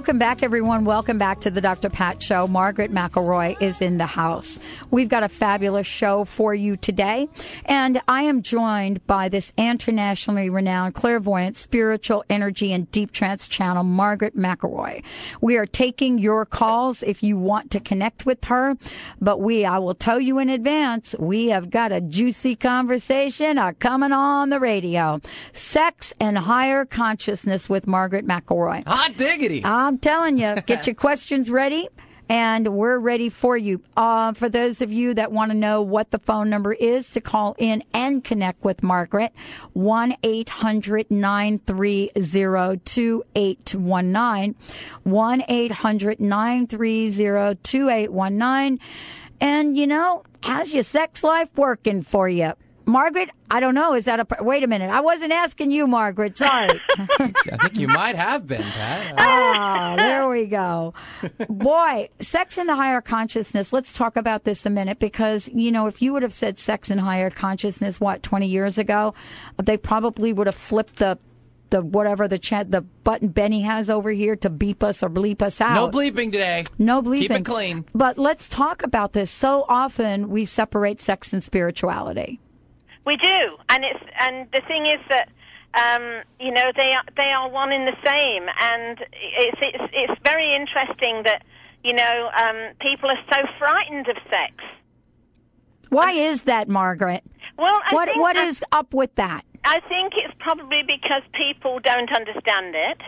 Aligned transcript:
Welcome 0.00 0.18
back, 0.18 0.42
everyone. 0.42 0.86
Welcome 0.86 1.18
back 1.18 1.40
to 1.40 1.50
the 1.50 1.60
Dr. 1.60 1.90
Pat 1.90 2.22
Show. 2.22 2.48
Margaret 2.48 2.90
McElroy 2.90 3.60
is 3.60 3.82
in 3.82 3.98
the 3.98 4.06
house. 4.06 4.58
We've 4.90 5.10
got 5.10 5.24
a 5.24 5.28
fabulous 5.28 5.86
show 5.86 6.24
for 6.24 6.54
you 6.54 6.78
today, 6.78 7.28
and 7.66 8.00
I 8.08 8.22
am 8.22 8.40
joined 8.40 9.06
by 9.06 9.28
this 9.28 9.52
internationally 9.58 10.48
renowned 10.48 10.94
clairvoyant, 10.94 11.54
spiritual 11.54 12.24
energy, 12.30 12.72
and 12.72 12.90
deep 12.90 13.12
trance 13.12 13.46
channel, 13.46 13.84
Margaret 13.84 14.34
McElroy. 14.34 15.02
We 15.42 15.58
are 15.58 15.66
taking 15.66 16.16
your 16.16 16.46
calls 16.46 17.02
if 17.02 17.22
you 17.22 17.36
want 17.36 17.70
to 17.72 17.78
connect 17.78 18.24
with 18.24 18.42
her, 18.46 18.78
but 19.20 19.42
we, 19.42 19.66
I 19.66 19.76
will 19.76 19.94
tell 19.94 20.18
you 20.18 20.38
in 20.38 20.48
advance, 20.48 21.14
we 21.18 21.48
have 21.48 21.68
got 21.68 21.92
a 21.92 22.00
juicy 22.00 22.56
conversation 22.56 23.58
uh, 23.58 23.74
coming 23.78 24.12
on 24.12 24.48
the 24.48 24.60
radio. 24.60 25.20
Sex 25.52 26.14
and 26.18 26.38
higher 26.38 26.86
consciousness 26.86 27.68
with 27.68 27.86
Margaret 27.86 28.26
McElroy. 28.26 28.86
Hot 28.86 29.14
diggity. 29.18 29.62
I'm 29.90 29.98
telling 29.98 30.38
you, 30.38 30.54
get 30.66 30.86
your 30.86 30.94
questions 31.06 31.50
ready. 31.50 31.88
And 32.28 32.68
we're 32.76 33.00
ready 33.00 33.28
for 33.28 33.56
you. 33.56 33.82
Uh, 33.96 34.32
for 34.34 34.48
those 34.48 34.80
of 34.82 34.92
you 34.92 35.14
that 35.14 35.32
want 35.32 35.50
to 35.50 35.56
know 35.56 35.82
what 35.82 36.12
the 36.12 36.20
phone 36.20 36.48
number 36.48 36.72
is 36.72 37.10
to 37.14 37.20
call 37.20 37.56
in 37.58 37.82
and 37.92 38.22
connect 38.22 38.62
with 38.62 38.84
Margaret, 38.84 39.32
1 39.72 40.14
800 40.22 41.10
930 41.10 42.12
2819. 42.84 44.54
1 45.02 45.44
800 45.48 46.20
930 46.20 47.58
2819. 47.64 48.78
And, 49.40 49.76
you 49.76 49.88
know, 49.88 50.22
how's 50.40 50.72
your 50.72 50.84
sex 50.84 51.24
life 51.24 51.48
working 51.56 52.02
for 52.02 52.28
you? 52.28 52.52
Margaret, 52.90 53.30
I 53.50 53.60
don't 53.60 53.74
know. 53.74 53.94
Is 53.94 54.04
that 54.04 54.20
a 54.20 54.42
wait 54.42 54.62
a 54.64 54.66
minute? 54.66 54.90
I 54.90 55.00
wasn't 55.00 55.32
asking 55.32 55.70
you, 55.70 55.86
Margaret. 55.86 56.36
Sorry. 56.36 56.68
I 56.98 57.32
think 57.62 57.78
you 57.78 57.88
might 57.88 58.16
have 58.16 58.46
been, 58.46 58.62
Pat. 58.62 59.14
ah, 59.16 59.94
there 59.96 60.28
we 60.28 60.46
go. 60.46 60.92
Boy, 61.48 62.08
sex 62.20 62.58
in 62.58 62.66
the 62.66 62.74
higher 62.74 63.00
consciousness. 63.00 63.72
Let's 63.72 63.92
talk 63.92 64.16
about 64.16 64.44
this 64.44 64.66
a 64.66 64.70
minute 64.70 64.98
because 64.98 65.48
you 65.48 65.70
know 65.70 65.86
if 65.86 66.02
you 66.02 66.12
would 66.12 66.22
have 66.22 66.34
said 66.34 66.58
sex 66.58 66.90
in 66.90 66.98
higher 66.98 67.30
consciousness 67.30 68.00
what 68.00 68.22
twenty 68.22 68.48
years 68.48 68.76
ago, 68.76 69.14
they 69.62 69.76
probably 69.76 70.32
would 70.32 70.46
have 70.46 70.56
flipped 70.56 70.96
the 70.96 71.18
the 71.70 71.82
whatever 71.82 72.26
the 72.26 72.38
chat 72.38 72.70
the 72.72 72.80
button 72.80 73.28
Benny 73.28 73.62
has 73.62 73.88
over 73.88 74.10
here 74.10 74.34
to 74.36 74.50
beep 74.50 74.82
us 74.82 75.02
or 75.02 75.08
bleep 75.08 75.42
us 75.42 75.60
out. 75.60 75.74
No 75.74 75.88
bleeping 75.88 76.32
today. 76.32 76.64
No 76.78 77.02
bleeping. 77.02 77.18
Keep 77.18 77.30
it 77.30 77.44
clean. 77.44 77.84
But 77.94 78.18
let's 78.18 78.48
talk 78.48 78.82
about 78.82 79.12
this. 79.12 79.30
So 79.30 79.64
often 79.68 80.28
we 80.28 80.44
separate 80.44 81.00
sex 81.00 81.32
and 81.32 81.42
spirituality. 81.42 82.40
We 83.06 83.16
do, 83.16 83.56
and 83.68 83.84
it's 83.84 84.04
and 84.18 84.46
the 84.52 84.60
thing 84.68 84.86
is 84.86 85.00
that 85.08 85.28
um, 85.74 86.22
you 86.38 86.52
know 86.52 86.70
they 86.76 86.92
are 86.92 87.04
they 87.16 87.30
are 87.32 87.48
one 87.48 87.72
in 87.72 87.86
the 87.86 87.96
same, 88.04 88.46
and 88.60 88.98
it's 89.00 89.58
it's 89.62 89.84
it's 89.92 90.20
very 90.24 90.54
interesting 90.54 91.22
that 91.24 91.42
you 91.82 91.94
know 91.94 92.30
um, 92.36 92.74
people 92.80 93.10
are 93.10 93.22
so 93.32 93.40
frightened 93.58 94.08
of 94.08 94.16
sex. 94.30 94.52
Why 95.88 96.12
is 96.12 96.42
that, 96.42 96.68
Margaret? 96.68 97.24
Well, 97.58 97.80
I 97.84 97.94
what 97.94 98.08
think 98.08 98.20
what 98.20 98.36
I- 98.36 98.44
is 98.44 98.62
up 98.72 98.94
with 98.94 99.14
that? 99.16 99.42
I 99.64 99.80
think 99.88 100.14
it's 100.16 100.32
probably 100.38 100.82
because 100.86 101.22
people 101.34 101.80
don't 101.80 102.10
understand 102.14 102.74
it. 102.74 103.00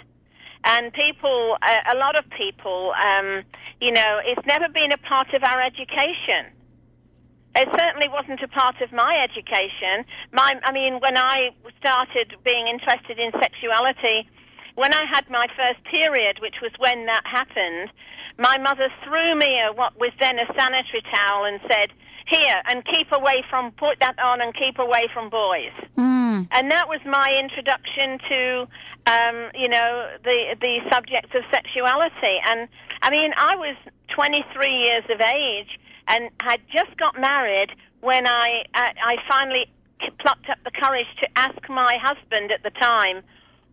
And 0.65 0.92
people, 0.92 1.57
a, 1.63 1.95
a 1.95 1.98
lot 1.98 2.14
of 2.14 2.24
people, 2.30 2.92
um, 3.03 3.42
you 3.80 3.91
know, 3.91 4.20
it's 4.24 4.47
never 4.47 4.69
been 4.69 4.92
a 4.92 4.98
part 4.98 5.35
of 5.35 5.42
our 5.42 5.61
education. 5.61 6.53
It 7.55 7.68
certainly 7.79 8.08
wasn't 8.08 8.42
a 8.42 8.48
part 8.48 8.80
of 8.80 8.92
my 8.92 9.20
education. 9.23 10.08
My, 10.33 10.55
I 10.64 10.73
mean, 10.73 11.01
when 11.01 11.18
I 11.18 11.51
started 11.79 12.35
being 12.45 12.67
interested 12.67 13.18
in 13.18 13.30
sexuality, 13.40 14.29
when 14.74 14.95
I 14.95 15.05
had 15.05 15.29
my 15.29 15.46
first 15.57 15.85
period, 15.85 16.39
which 16.41 16.57
was 16.62 16.73
when 16.79 17.05
that 17.07 17.23
happened, 17.24 17.92
my 18.39 18.57
mother 18.57 18.89
threw 19.05 19.36
me 19.36 19.61
a, 19.61 19.73
what 19.73 19.98
was 20.01 20.12
then 20.18 20.39
a 20.39 20.46
sanitary 20.58 21.02
towel 21.12 21.45
and 21.45 21.61
said, 21.68 21.92
"Here, 22.27 22.62
and 22.70 22.83
keep 22.86 23.12
away 23.12 23.45
from 23.51 23.73
put 23.73 24.01
that 24.01 24.18
on 24.18 24.41
and 24.41 24.55
keep 24.55 24.79
away 24.79 25.08
from 25.12 25.29
boys." 25.29 25.77
Mm. 25.98 26.48
and 26.51 26.70
that 26.70 26.89
was 26.89 27.01
my 27.05 27.29
introduction 27.39 28.18
to 28.29 28.68
um, 29.07 29.51
you 29.55 29.68
know 29.68 30.08
the 30.24 30.57
the 30.61 30.80
subject 30.91 31.35
of 31.35 31.42
sexuality 31.52 32.41
and 32.48 32.68
I 33.02 33.11
mean 33.11 33.33
I 33.36 33.57
was 33.57 33.77
23 34.14 34.70
years 34.70 35.05
of 35.11 35.20
age 35.20 35.79
and 36.08 36.30
had 36.40 36.61
just 36.73 36.96
got 36.98 37.18
married 37.20 37.70
when 38.01 38.27
I 38.27 38.64
uh, 38.74 38.90
I 39.05 39.17
finally 39.29 39.67
plucked 40.20 40.48
up 40.51 40.58
the 40.64 40.70
courage 40.73 41.07
to 41.23 41.29
ask 41.36 41.68
my 41.68 41.96
husband 42.02 42.51
at 42.52 42.63
the 42.63 42.70
time 42.70 43.23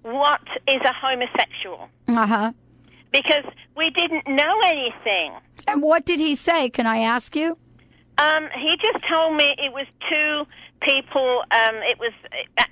what 0.03 0.41
is 0.67 0.81
a 0.85 0.93
homosexual 0.93 1.89
Uh 2.07 2.25
huh. 2.27 2.51
because 3.11 3.43
we 3.75 3.89
didn't 3.91 4.27
know 4.27 4.55
anything 4.65 5.33
And 5.67 5.81
what 5.81 6.05
did 6.05 6.19
he 6.19 6.35
say? 6.35 6.69
Can 6.69 6.85
I 6.85 6.99
ask 6.99 7.35
you? 7.35 7.57
Um, 8.17 8.47
he 8.53 8.75
just 8.81 9.03
told 9.09 9.35
me 9.37 9.45
it 9.57 9.71
was 9.73 9.87
two 10.09 10.45
people. 10.81 11.43
Um, 11.51 11.75
it 11.91 11.97
was 11.99 12.11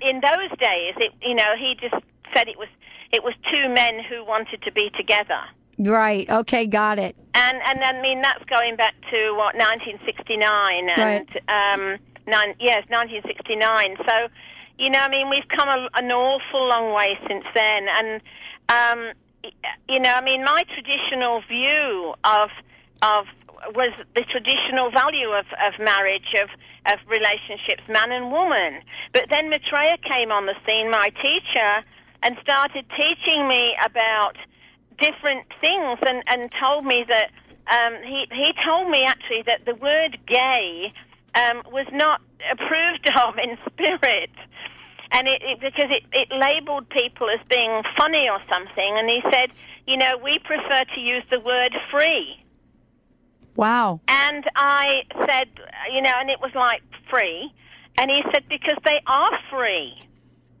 in 0.02 0.20
those 0.20 0.50
days. 0.58 0.94
It, 0.98 1.12
you 1.22 1.34
know, 1.34 1.52
he 1.58 1.74
just 1.80 1.94
said 2.34 2.48
it 2.48 2.58
was 2.58 2.68
it 3.12 3.22
was 3.24 3.34
two 3.50 3.68
men 3.72 3.94
who 4.08 4.24
wanted 4.24 4.60
to 4.62 4.72
be 4.72 4.90
together. 4.96 5.40
Right. 5.78 6.28
Okay. 6.28 6.66
Got 6.66 6.98
it. 6.98 7.16
And 7.34 7.58
and 7.66 7.84
I 7.84 8.00
mean 8.02 8.20
that's 8.20 8.44
going 8.44 8.76
back 8.76 8.94
to 9.10 9.34
what 9.36 9.54
1969 9.54 10.90
and 10.96 11.28
um, 11.48 11.98
nine, 12.26 12.54
yes 12.58 12.82
1969. 12.88 13.96
So 13.98 14.28
you 14.78 14.90
know, 14.90 15.00
I 15.00 15.08
mean 15.08 15.30
we've 15.30 15.48
come 15.56 15.68
a, 15.68 15.88
an 15.94 16.10
awful 16.10 16.68
long 16.68 16.92
way 16.92 17.18
since 17.28 17.44
then. 17.54 17.86
And 17.88 18.20
um, 18.68 19.12
you 19.88 20.00
know, 20.00 20.12
I 20.14 20.20
mean 20.20 20.42
my 20.42 20.64
traditional 20.74 21.42
view 21.48 22.14
of 22.24 22.50
of 23.02 23.26
was 23.74 23.92
the 24.14 24.22
traditional 24.22 24.90
value 24.90 25.30
of, 25.30 25.46
of 25.58 25.74
marriage, 25.82 26.30
of, 26.38 26.48
of 26.86 26.98
relationships, 27.08 27.82
man 27.88 28.12
and 28.12 28.30
woman. 28.30 28.82
But 29.12 29.26
then 29.30 29.50
Maitreya 29.50 29.98
came 29.98 30.30
on 30.30 30.46
the 30.46 30.54
scene, 30.64 30.90
my 30.90 31.10
teacher, 31.10 31.82
and 32.22 32.36
started 32.42 32.86
teaching 32.96 33.48
me 33.48 33.74
about 33.84 34.36
different 35.00 35.46
things 35.60 35.98
and, 36.06 36.22
and 36.26 36.50
told 36.60 36.84
me 36.84 37.04
that 37.08 37.30
um, 37.70 37.94
he, 38.04 38.26
he 38.30 38.52
told 38.64 38.90
me 38.90 39.04
actually 39.04 39.42
that 39.46 39.64
the 39.66 39.74
word 39.74 40.18
gay 40.26 40.92
um, 41.34 41.62
was 41.72 41.86
not 41.92 42.20
approved 42.52 43.08
of 43.16 43.34
in 43.38 43.56
spirit. 43.72 44.30
And 45.10 45.26
it, 45.26 45.40
it 45.42 45.60
because 45.60 45.90
it, 45.90 46.04
it 46.12 46.28
labeled 46.30 46.88
people 46.90 47.28
as 47.30 47.40
being 47.48 47.82
funny 47.96 48.28
or 48.30 48.40
something, 48.52 48.92
and 48.98 49.08
he 49.08 49.22
said, 49.32 49.50
you 49.86 49.96
know, 49.96 50.18
we 50.22 50.38
prefer 50.44 50.84
to 50.94 51.00
use 51.00 51.24
the 51.30 51.40
word 51.40 51.74
free. 51.90 52.36
Wow. 53.56 54.00
And 54.06 54.44
I 54.54 55.02
said, 55.26 55.48
you 55.92 56.02
know, 56.02 56.12
and 56.20 56.28
it 56.28 56.40
was 56.40 56.52
like 56.54 56.82
free. 57.10 57.50
And 57.96 58.10
he 58.10 58.22
said, 58.32 58.44
because 58.48 58.76
they 58.84 59.00
are 59.06 59.30
free. 59.50 59.94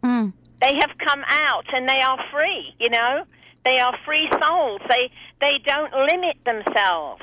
Mm. 0.02 0.32
They 0.60 0.74
have 0.80 0.90
come 1.06 1.22
out 1.28 1.66
and 1.72 1.88
they 1.88 2.00
are 2.00 2.18
free, 2.32 2.74
you 2.80 2.90
know? 2.90 3.24
They 3.64 3.78
are 3.78 3.96
free 4.04 4.28
souls. 4.42 4.80
They, 4.88 5.10
they 5.40 5.58
don't 5.64 5.92
limit 5.92 6.36
themselves. 6.44 7.22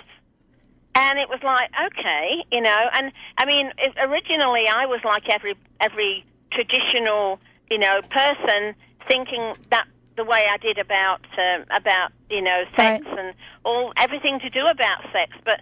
And 0.96 1.20
it 1.20 1.28
was 1.28 1.40
like, 1.44 1.70
okay, 1.92 2.46
you 2.52 2.62
know, 2.62 2.80
and 2.94 3.12
I 3.38 3.46
mean, 3.46 3.72
it, 3.78 3.94
originally 4.00 4.64
I 4.74 4.86
was 4.86 5.02
like 5.04 5.24
every, 5.30 5.56
every 5.82 6.24
traditional, 6.52 7.40
you 7.70 7.78
know, 7.78 8.02
person 8.10 8.76
thinking 9.10 9.54
that 9.72 9.88
the 10.18 10.24
way 10.24 10.44
I 10.50 10.58
did 10.58 10.78
about 10.78 11.22
um, 11.38 11.66
about 11.76 12.12
you 12.30 12.42
know 12.42 12.64
sex 12.78 13.04
Right. 13.06 13.20
and 13.20 13.34
all 13.64 13.92
everything 13.98 14.40
to 14.40 14.50
do 14.50 14.66
about 14.66 15.02
sex. 15.12 15.32
But 15.44 15.60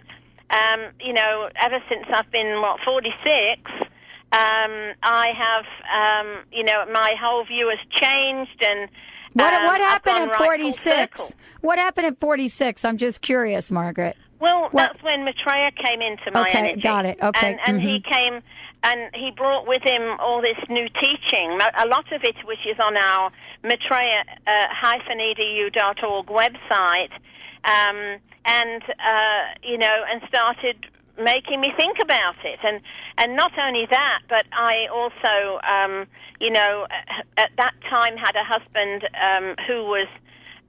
um, 0.54 0.92
you 1.00 1.12
know, 1.12 1.48
ever 1.60 1.78
since 1.88 2.06
I've 2.12 2.30
been 2.30 2.60
what 2.60 2.78
forty 2.84 3.12
six, 3.24 3.70
um, 4.32 4.94
I 5.02 5.32
have 5.36 5.66
um, 5.92 6.44
you 6.52 6.62
know 6.62 6.84
my 6.92 7.14
whole 7.20 7.44
view 7.44 7.68
has 7.70 7.80
changed 8.00 8.62
and. 8.64 8.88
What 9.34 9.52
um, 9.52 9.64
what 9.64 9.80
happened 9.80 10.30
at 10.30 10.36
forty 10.36 10.72
six? 10.72 11.20
circle. 11.20 11.34
What 11.60 11.78
happened 11.78 12.06
at 12.06 12.18
forty 12.20 12.48
six? 12.48 12.84
I'm 12.84 12.96
just 12.96 13.20
curious, 13.20 13.70
Margaret. 13.70 14.16
Well, 14.40 14.68
What- 14.70 14.92
that's 14.92 15.02
when 15.02 15.24
Maitreya 15.24 15.70
came 15.72 16.00
into 16.02 16.30
my 16.32 16.42
Okay, 16.42 16.58
energy. 16.58 16.80
got 16.80 17.06
it. 17.06 17.18
Okay, 17.22 17.52
and, 17.52 17.60
and 17.66 17.80
he 17.80 18.00
mhm. 18.00 18.04
came 18.10 18.42
and 18.82 19.14
he 19.14 19.30
brought 19.30 19.66
with 19.66 19.82
him 19.82 20.18
all 20.20 20.42
this 20.42 20.58
new 20.68 20.88
teaching. 21.00 21.58
A 21.78 21.86
lot 21.86 22.12
of 22.12 22.22
it, 22.22 22.36
which 22.44 22.66
is 22.66 22.78
on 22.78 22.96
our 22.96 23.30
Maitreya-edu.org 23.64 26.26
website, 26.26 27.10
um, 27.64 28.20
and 28.44 28.82
uh, 28.82 29.54
you 29.62 29.78
know, 29.78 30.04
and 30.10 30.20
started 30.28 30.86
making 31.18 31.60
me 31.60 31.72
think 31.76 31.98
about 32.02 32.36
it. 32.44 32.58
And 32.62 32.80
and 33.18 33.36
not 33.36 33.52
only 33.58 33.86
that, 33.90 34.20
but 34.28 34.46
I 34.52 34.86
also, 34.92 35.60
um, 35.62 36.06
you 36.40 36.50
know, 36.50 36.86
at 37.36 37.50
that 37.56 37.74
time 37.88 38.16
had 38.16 38.34
a 38.36 38.44
husband 38.44 39.04
um, 39.14 39.54
who 39.66 39.84
was 39.84 40.08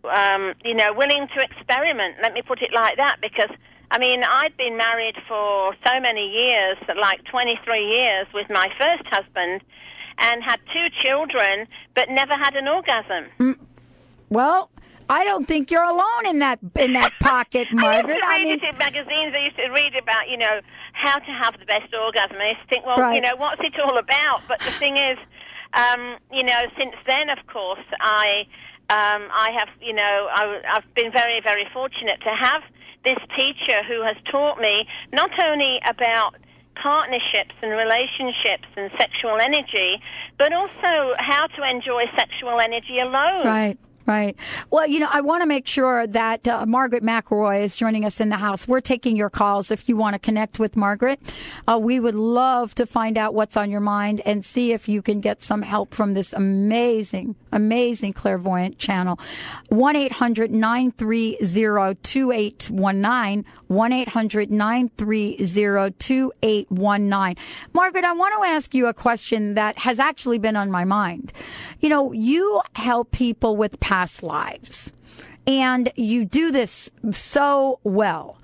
um, 0.06 0.54
you 0.64 0.74
know, 0.74 0.94
willing 0.94 1.28
to 1.36 1.42
experiment. 1.42 2.18
Let 2.22 2.34
me 2.34 2.42
put 2.42 2.62
it 2.62 2.72
like 2.74 2.98
that, 2.98 3.18
because 3.22 3.50
I 3.92 4.00
mean, 4.00 4.24
I'd 4.24 4.56
been 4.58 4.78
married 4.78 5.16
for 5.28 5.76
so 5.86 6.00
many 6.00 6.28
years, 6.30 6.78
like 7.00 7.24
23 7.26 7.86
years, 7.86 8.28
with 8.34 8.48
my 8.50 8.70
first 8.80 9.04
husband, 9.10 9.62
and 10.20 10.44
had 10.44 10.60
two 10.74 10.88
children, 11.04 11.68
but 11.94 12.10
never 12.10 12.34
had 12.34 12.56
an 12.56 12.68
orgasm. 12.68 13.58
Well, 14.30 14.70
I 15.10 15.24
don't 15.24 15.48
think 15.48 15.70
you're 15.72 15.84
alone 15.84 16.26
in 16.28 16.40
that 16.40 16.60
in 16.80 16.94
that 16.94 17.14
pocket, 17.22 17.68
Margaret. 17.72 18.20
I 18.24 18.36
I 18.36 18.38
used 18.38 18.62
to 18.62 18.68
read 18.68 18.74
mean, 18.74 18.74
in 18.74 18.78
magazines. 18.78 19.34
I 19.36 19.44
used 19.46 19.58
to 19.58 19.70
read 19.70 19.96
about, 20.02 20.30
you 20.30 20.38
know, 20.38 20.62
how 20.94 21.18
to 21.20 21.32
have 21.32 21.58
the 21.60 21.66
best 21.66 21.94
orgasm. 21.94 22.38
I 22.40 22.50
used 22.50 22.62
to 22.62 22.68
think, 22.68 22.86
well, 22.86 22.98
Right. 22.98 23.16
you 23.16 23.22
know, 23.22 23.36
what's 23.38 23.62
it 23.62 23.74
all 23.80 23.98
about? 23.98 24.42
But 24.48 24.60
the 24.60 24.72
thing 24.80 24.98
is, 24.98 25.18
um, 25.74 26.18
you 26.32 26.44
know, 26.44 26.62
since 26.78 26.96
then, 27.06 27.30
of 27.30 27.46
course, 27.48 27.84
I, 28.00 28.48
um, 28.90 29.30
I 29.34 29.52
have, 29.60 29.70
you 29.82 29.94
know, 29.94 30.28
I, 30.32 30.62
I've 30.74 30.94
been 30.96 31.12
very, 31.12 31.42
very 31.44 31.68
fortunate 31.74 32.20
to 32.22 32.32
have 32.32 32.62
this 33.04 33.20
teacher 33.36 33.84
who 33.88 34.02
has 34.02 34.16
taught 34.32 34.60
me 34.60 34.88
not 35.14 35.30
only 35.44 35.80
about 35.88 36.36
partnerships 36.82 37.54
and 37.62 37.72
relationships 37.72 38.68
and 38.76 38.90
sexual 39.00 39.38
energy, 39.40 40.02
but 40.38 40.52
also 40.54 41.14
how 41.18 41.48
to 41.48 41.62
enjoy 41.70 42.04
sexual 42.18 42.60
energy 42.60 43.00
alone. 43.00 43.42
Right. 43.46 43.78
Right. 44.06 44.36
Well, 44.70 44.86
you 44.86 45.00
know, 45.00 45.10
I 45.12 45.22
want 45.22 45.42
to 45.42 45.48
make 45.48 45.66
sure 45.66 46.06
that 46.06 46.48
uh, 46.48 46.64
Margaret 46.68 47.04
McElroy 47.04 47.64
is 47.64 47.76
joining 47.76 48.06
us 48.06 48.20
in 48.20 48.30
the 48.30 48.36
house. 48.36 48.68
We're 48.68 48.80
taking 48.80 49.16
your 49.16 49.32
calls 49.32 49.72
if 49.72 49.90
you 49.90 49.98
want 49.98 50.14
to 50.14 50.20
connect 50.20 50.60
with 50.60 50.76
Margaret. 50.76 51.20
Uh, 51.68 51.80
we 51.82 52.00
would 52.00 52.14
love 52.14 52.76
to 52.76 52.86
find 52.86 53.18
out 53.18 53.34
what's 53.34 53.58
on 53.58 53.72
your 53.72 53.80
mind 53.80 54.22
and 54.24 54.46
see 54.46 54.74
if 54.74 54.88
you 54.88 55.02
can 55.02 55.22
get 55.22 55.42
some 55.42 55.64
help 55.64 55.96
from 55.96 56.14
this 56.14 56.34
amazing, 56.34 57.36
amazing 57.52 58.14
clairvoyant 58.14 58.78
channel. 58.78 59.20
1 59.70 59.96
800 59.96 60.52
930 60.52 61.38
2819. 62.04 63.46
1 63.68 63.94
800 63.94 64.52
930 64.52 65.92
2819. 65.98 67.44
Margaret, 67.74 68.04
I 68.04 68.14
want 68.14 68.36
to 68.40 68.50
ask 68.50 68.76
you 68.76 68.86
a 68.86 68.94
question 68.94 69.56
that 69.56 69.80
has 69.80 69.98
actually 69.98 70.38
been 70.38 70.56
on 70.56 70.70
my 70.70 70.84
mind. 70.84 71.34
You 71.80 71.90
know, 71.90 72.12
you 72.12 72.62
help 72.76 73.10
people 73.12 73.58
with 73.58 73.80
past 73.96 74.24
lives 74.24 74.92
and 75.48 75.92
you 75.96 76.26
do 76.26 76.52
this 76.52 76.90
so 77.12 77.80
well. 77.84 78.38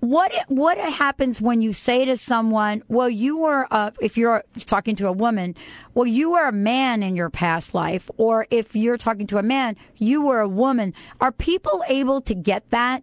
What 0.00 0.32
what 0.48 0.78
happens 0.78 1.40
when 1.40 1.60
you 1.60 1.72
say 1.72 2.04
to 2.04 2.16
someone, 2.16 2.82
"Well, 2.88 3.08
you 3.08 3.36
were 3.38 3.66
uh, 3.70 3.90
if 4.00 4.16
you're 4.16 4.44
talking 4.66 4.94
to 4.96 5.08
a 5.08 5.12
woman, 5.12 5.56
well, 5.94 6.06
you 6.06 6.30
were 6.32 6.46
a 6.46 6.52
man 6.52 7.02
in 7.02 7.16
your 7.16 7.30
past 7.30 7.74
life," 7.74 8.10
or 8.16 8.46
if 8.50 8.76
you're 8.76 8.96
talking 8.96 9.26
to 9.28 9.38
a 9.38 9.42
man, 9.42 9.76
you 9.96 10.22
were 10.22 10.40
a 10.40 10.48
woman. 10.48 10.94
Are 11.20 11.32
people 11.32 11.82
able 11.88 12.20
to 12.22 12.34
get 12.34 12.70
that? 12.70 13.02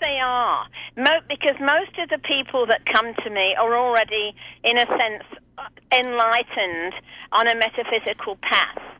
They 0.00 0.18
are, 0.22 0.66
because 1.28 1.56
most 1.60 1.94
of 1.98 2.08
the 2.08 2.20
people 2.26 2.66
that 2.66 2.80
come 2.92 3.12
to 3.22 3.30
me 3.30 3.54
are 3.60 3.76
already, 3.76 4.34
in 4.62 4.76
a 4.78 4.86
sense, 4.86 5.24
enlightened 5.92 6.94
on 7.32 7.48
a 7.48 7.54
metaphysical 7.54 8.36
path. 8.42 8.93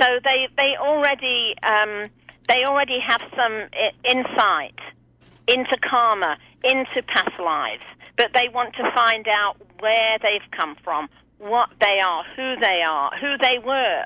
So 0.00 0.18
they 0.24 0.48
they 0.56 0.76
already 0.78 1.54
um, 1.62 2.08
they 2.48 2.64
already 2.64 2.98
have 3.00 3.20
some 3.36 3.68
insight 4.04 4.78
into 5.46 5.76
karma, 5.88 6.36
into 6.62 7.02
past 7.06 7.38
lives, 7.38 7.82
but 8.16 8.30
they 8.34 8.48
want 8.52 8.74
to 8.76 8.90
find 8.94 9.26
out 9.28 9.56
where 9.80 10.18
they've 10.22 10.50
come 10.58 10.76
from, 10.82 11.08
what 11.38 11.68
they 11.80 12.00
are, 12.00 12.24
who 12.36 12.56
they 12.60 12.82
are, 12.88 13.10
who 13.20 13.36
they 13.38 13.58
were. 13.64 14.04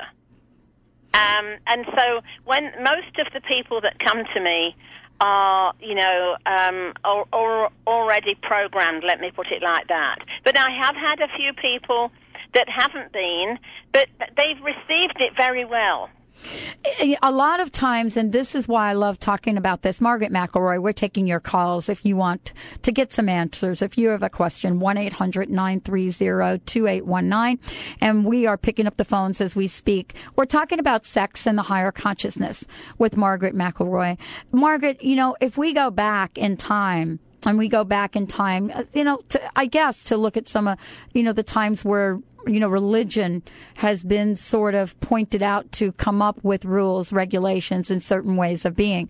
Um, 1.14 1.56
and 1.66 1.86
so 1.96 2.20
when 2.44 2.70
most 2.82 3.18
of 3.18 3.32
the 3.32 3.40
people 3.40 3.80
that 3.80 3.98
come 3.98 4.24
to 4.34 4.40
me 4.40 4.76
are, 5.20 5.72
you 5.80 5.94
know, 5.94 6.36
um, 6.46 6.92
are, 7.04 7.24
are 7.32 7.70
already 7.86 8.36
programmed, 8.42 9.04
let 9.04 9.20
me 9.20 9.30
put 9.30 9.48
it 9.50 9.62
like 9.62 9.88
that. 9.88 10.18
But 10.44 10.56
I 10.56 10.70
have 10.70 10.94
had 10.94 11.20
a 11.20 11.28
few 11.36 11.52
people 11.54 12.12
that 12.54 12.68
haven't 12.68 13.12
been, 13.12 13.58
but 13.92 14.08
they've 14.36 14.60
received 14.62 15.20
it 15.20 15.32
very 15.36 15.64
well. 15.64 16.10
a 17.22 17.32
lot 17.32 17.60
of 17.60 17.72
times, 17.72 18.16
and 18.16 18.32
this 18.32 18.54
is 18.54 18.68
why 18.68 18.90
I 18.90 18.92
love 18.92 19.18
talking 19.18 19.56
about 19.56 19.82
this, 19.82 20.00
Margaret 20.00 20.30
McElroy, 20.32 20.80
we're 20.80 20.92
taking 20.92 21.26
your 21.26 21.40
calls 21.40 21.88
if 21.88 22.04
you 22.04 22.14
want 22.16 22.52
to 22.82 22.92
get 22.92 23.12
some 23.12 23.28
answers. 23.28 23.82
If 23.82 23.98
you 23.98 24.08
have 24.08 24.22
a 24.22 24.30
question, 24.30 24.78
1-800-930-2819. 24.80 27.58
And 28.00 28.24
we 28.24 28.46
are 28.46 28.56
picking 28.56 28.86
up 28.86 28.96
the 28.96 29.04
phones 29.04 29.40
as 29.40 29.56
we 29.56 29.66
speak. 29.66 30.14
We're 30.36 30.44
talking 30.44 30.78
about 30.78 31.04
sex 31.04 31.44
and 31.46 31.58
the 31.58 31.62
higher 31.62 31.92
consciousness 31.92 32.64
with 32.98 33.16
Margaret 33.16 33.56
McElroy. 33.56 34.18
Margaret, 34.52 35.02
you 35.02 35.16
know, 35.16 35.36
if 35.40 35.58
we 35.58 35.72
go 35.72 35.90
back 35.90 36.38
in 36.38 36.56
time, 36.56 37.18
and 37.46 37.56
we 37.56 37.68
go 37.68 37.84
back 37.84 38.16
in 38.16 38.26
time, 38.26 38.72
uh, 38.74 38.82
you 38.94 39.04
know, 39.04 39.18
to, 39.28 39.40
I 39.56 39.66
guess 39.66 40.02
to 40.04 40.16
look 40.16 40.36
at 40.36 40.48
some 40.48 40.66
of, 40.66 40.76
you 41.12 41.22
know, 41.22 41.32
the 41.32 41.44
times 41.44 41.84
where 41.84 42.18
you 42.48 42.60
know, 42.60 42.68
religion 42.68 43.42
has 43.76 44.02
been 44.02 44.34
sort 44.36 44.74
of 44.74 44.98
pointed 45.00 45.42
out 45.42 45.70
to 45.72 45.92
come 45.92 46.22
up 46.22 46.42
with 46.42 46.64
rules, 46.64 47.12
regulations, 47.12 47.90
and 47.90 48.02
certain 48.02 48.36
ways 48.36 48.64
of 48.64 48.74
being. 48.74 49.08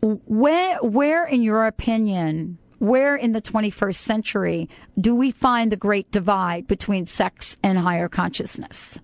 Where, 0.00 0.78
where, 0.78 1.26
in 1.26 1.42
your 1.42 1.66
opinion, 1.66 2.58
where 2.78 3.14
in 3.14 3.32
the 3.32 3.42
21st 3.42 3.96
century 3.96 4.68
do 4.98 5.14
we 5.14 5.30
find 5.30 5.70
the 5.70 5.76
great 5.76 6.10
divide 6.10 6.66
between 6.66 7.06
sex 7.06 7.56
and 7.62 7.78
higher 7.78 8.08
consciousness? 8.08 8.98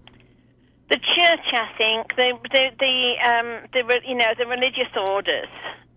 The 0.88 0.96
church, 0.96 1.46
I 1.52 1.76
think, 1.76 2.14
the 2.14 2.38
the 2.52 2.70
the, 2.78 3.28
um, 3.28 3.68
the 3.72 4.00
you 4.06 4.14
know 4.14 4.32
the 4.38 4.46
religious 4.46 4.88
orders, 4.96 5.48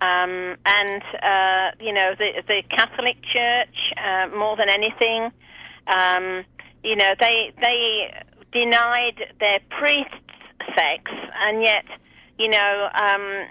um, 0.02 0.58
and 0.66 1.04
uh, 1.22 1.72
you 1.80 1.94
know 1.94 2.16
the 2.18 2.42
the 2.48 2.64
Catholic 2.76 3.18
Church 3.32 3.76
uh, 3.98 4.36
more 4.36 4.58
than 4.58 4.68
anything. 4.68 5.32
Um, 5.86 6.44
you 6.84 6.96
know, 6.96 7.14
they 7.20 7.52
they 7.62 8.14
denied 8.52 9.34
their 9.40 9.60
priests 9.70 10.16
sex, 10.76 11.12
and 11.42 11.62
yet, 11.62 11.86
you 12.38 12.50
know, 12.50 12.90
um, 12.94 13.48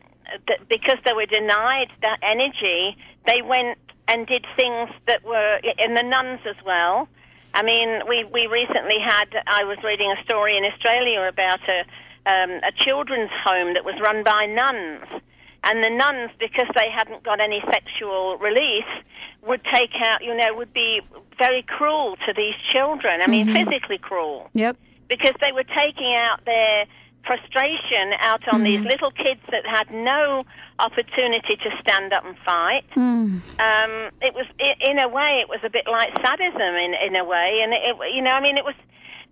th- 0.47 0.61
because 0.69 0.99
they 1.05 1.13
were 1.13 1.27
denied 1.27 1.89
that 2.03 2.19
energy, 2.23 2.97
they 3.27 3.43
went 3.43 3.79
and 4.09 4.27
did 4.27 4.45
things 4.57 4.91
that 5.07 5.25
were 5.25 5.61
in 5.79 5.95
the 5.95 6.03
nuns 6.03 6.41
as 6.49 6.57
well. 6.65 7.09
I 7.55 7.63
mean, 7.63 8.01
we 8.09 8.25
we 8.25 8.47
recently 8.47 8.99
had. 9.05 9.27
I 9.47 9.65
was 9.65 9.79
reading 9.85 10.13
a 10.13 10.23
story 10.25 10.57
in 10.57 10.65
Australia 10.65 11.23
about 11.23 11.61
a 11.69 11.81
um, 12.31 12.51
a 12.63 12.73
children's 12.77 13.31
home 13.45 13.75
that 13.75 13.85
was 13.85 13.95
run 14.03 14.23
by 14.23 14.45
nuns, 14.47 15.23
and 15.65 15.83
the 15.83 15.91
nuns, 15.91 16.31
because 16.39 16.69
they 16.77 16.89
hadn't 16.91 17.25
got 17.25 17.41
any 17.41 17.63
sexual 17.71 18.37
release, 18.37 18.93
would 19.43 19.63
take 19.73 19.91
out, 20.05 20.23
you 20.23 20.35
know, 20.37 20.55
would 20.55 20.73
be 20.73 21.01
very 21.39 21.63
cruel 21.63 22.17
to 22.27 22.33
these 22.37 22.55
children. 22.73 23.21
I 23.23 23.27
mean, 23.27 23.55
physically 23.55 23.99
cruel. 23.99 24.51
Yep. 24.55 24.77
Because 25.09 25.35
they 25.41 25.53
were 25.53 25.65
taking 25.65 26.15
out 26.17 26.45
their 26.45 26.85
frustration 27.27 28.13
out 28.21 28.47
on 28.53 28.63
these 28.63 28.81
little 28.81 29.11
kids 29.11 29.41
that 29.51 29.67
had 29.67 29.91
no 29.91 30.43
opportunity 30.79 31.57
to 31.57 31.71
stand 31.81 32.13
up 32.13 32.25
and 32.25 32.37
fight. 32.45 32.85
Um, 33.59 34.11
it 34.23 34.35
was, 34.35 34.47
in 34.59 34.99
a 34.99 35.09
way, 35.09 35.41
it 35.41 35.49
was 35.49 35.61
a 35.65 35.71
bit 35.71 35.87
like 35.91 36.11
sadism 36.25 36.75
in 36.85 36.95
in 37.07 37.17
a 37.17 37.25
way, 37.25 37.61
and 37.63 37.73
it, 37.73 37.81
it 37.85 38.15
you 38.15 38.23
know, 38.23 38.31
I 38.31 38.41
mean, 38.41 38.57
it 38.57 38.65
was 38.65 38.75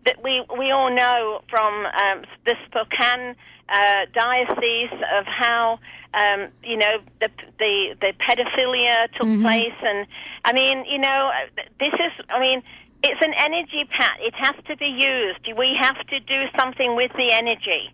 that 0.04 0.22
we 0.22 0.44
we 0.58 0.70
all 0.70 0.94
know 0.94 1.42
from 1.48 1.86
um, 1.86 2.24
the 2.44 2.54
Spokane 2.66 3.34
uh, 3.68 4.06
diocese 4.14 4.92
of 5.18 5.26
how 5.26 5.78
um, 6.14 6.48
you 6.62 6.76
know 6.76 6.98
the 7.20 7.28
the 7.58 7.96
the 8.00 8.12
pedophilia 8.20 9.10
took 9.12 9.28
place, 9.42 9.78
and 9.82 10.06
I 10.44 10.52
mean, 10.52 10.84
you 10.86 10.98
know, 10.98 11.30
this 11.78 11.94
is, 11.94 12.12
I 12.30 12.40
mean. 12.40 12.62
It's 13.02 13.22
an 13.22 13.34
energy 13.38 13.84
pat. 13.90 14.18
It 14.20 14.34
has 14.34 14.56
to 14.68 14.76
be 14.78 14.86
used. 14.86 15.46
We 15.56 15.76
have 15.80 15.98
to 16.08 16.18
do 16.18 16.46
something 16.58 16.96
with 16.96 17.12
the 17.12 17.30
energy, 17.30 17.92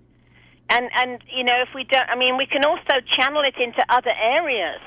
and 0.70 0.88
and 0.94 1.20
you 1.28 1.42
know 1.42 1.60
if 1.60 1.74
we 1.74 1.82
don't, 1.84 2.08
I 2.08 2.16
mean, 2.16 2.38
we 2.38 2.46
can 2.46 2.64
also 2.64 3.00
channel 3.10 3.42
it 3.42 3.56
into 3.60 3.84
other 3.90 4.12
areas. 4.16 4.80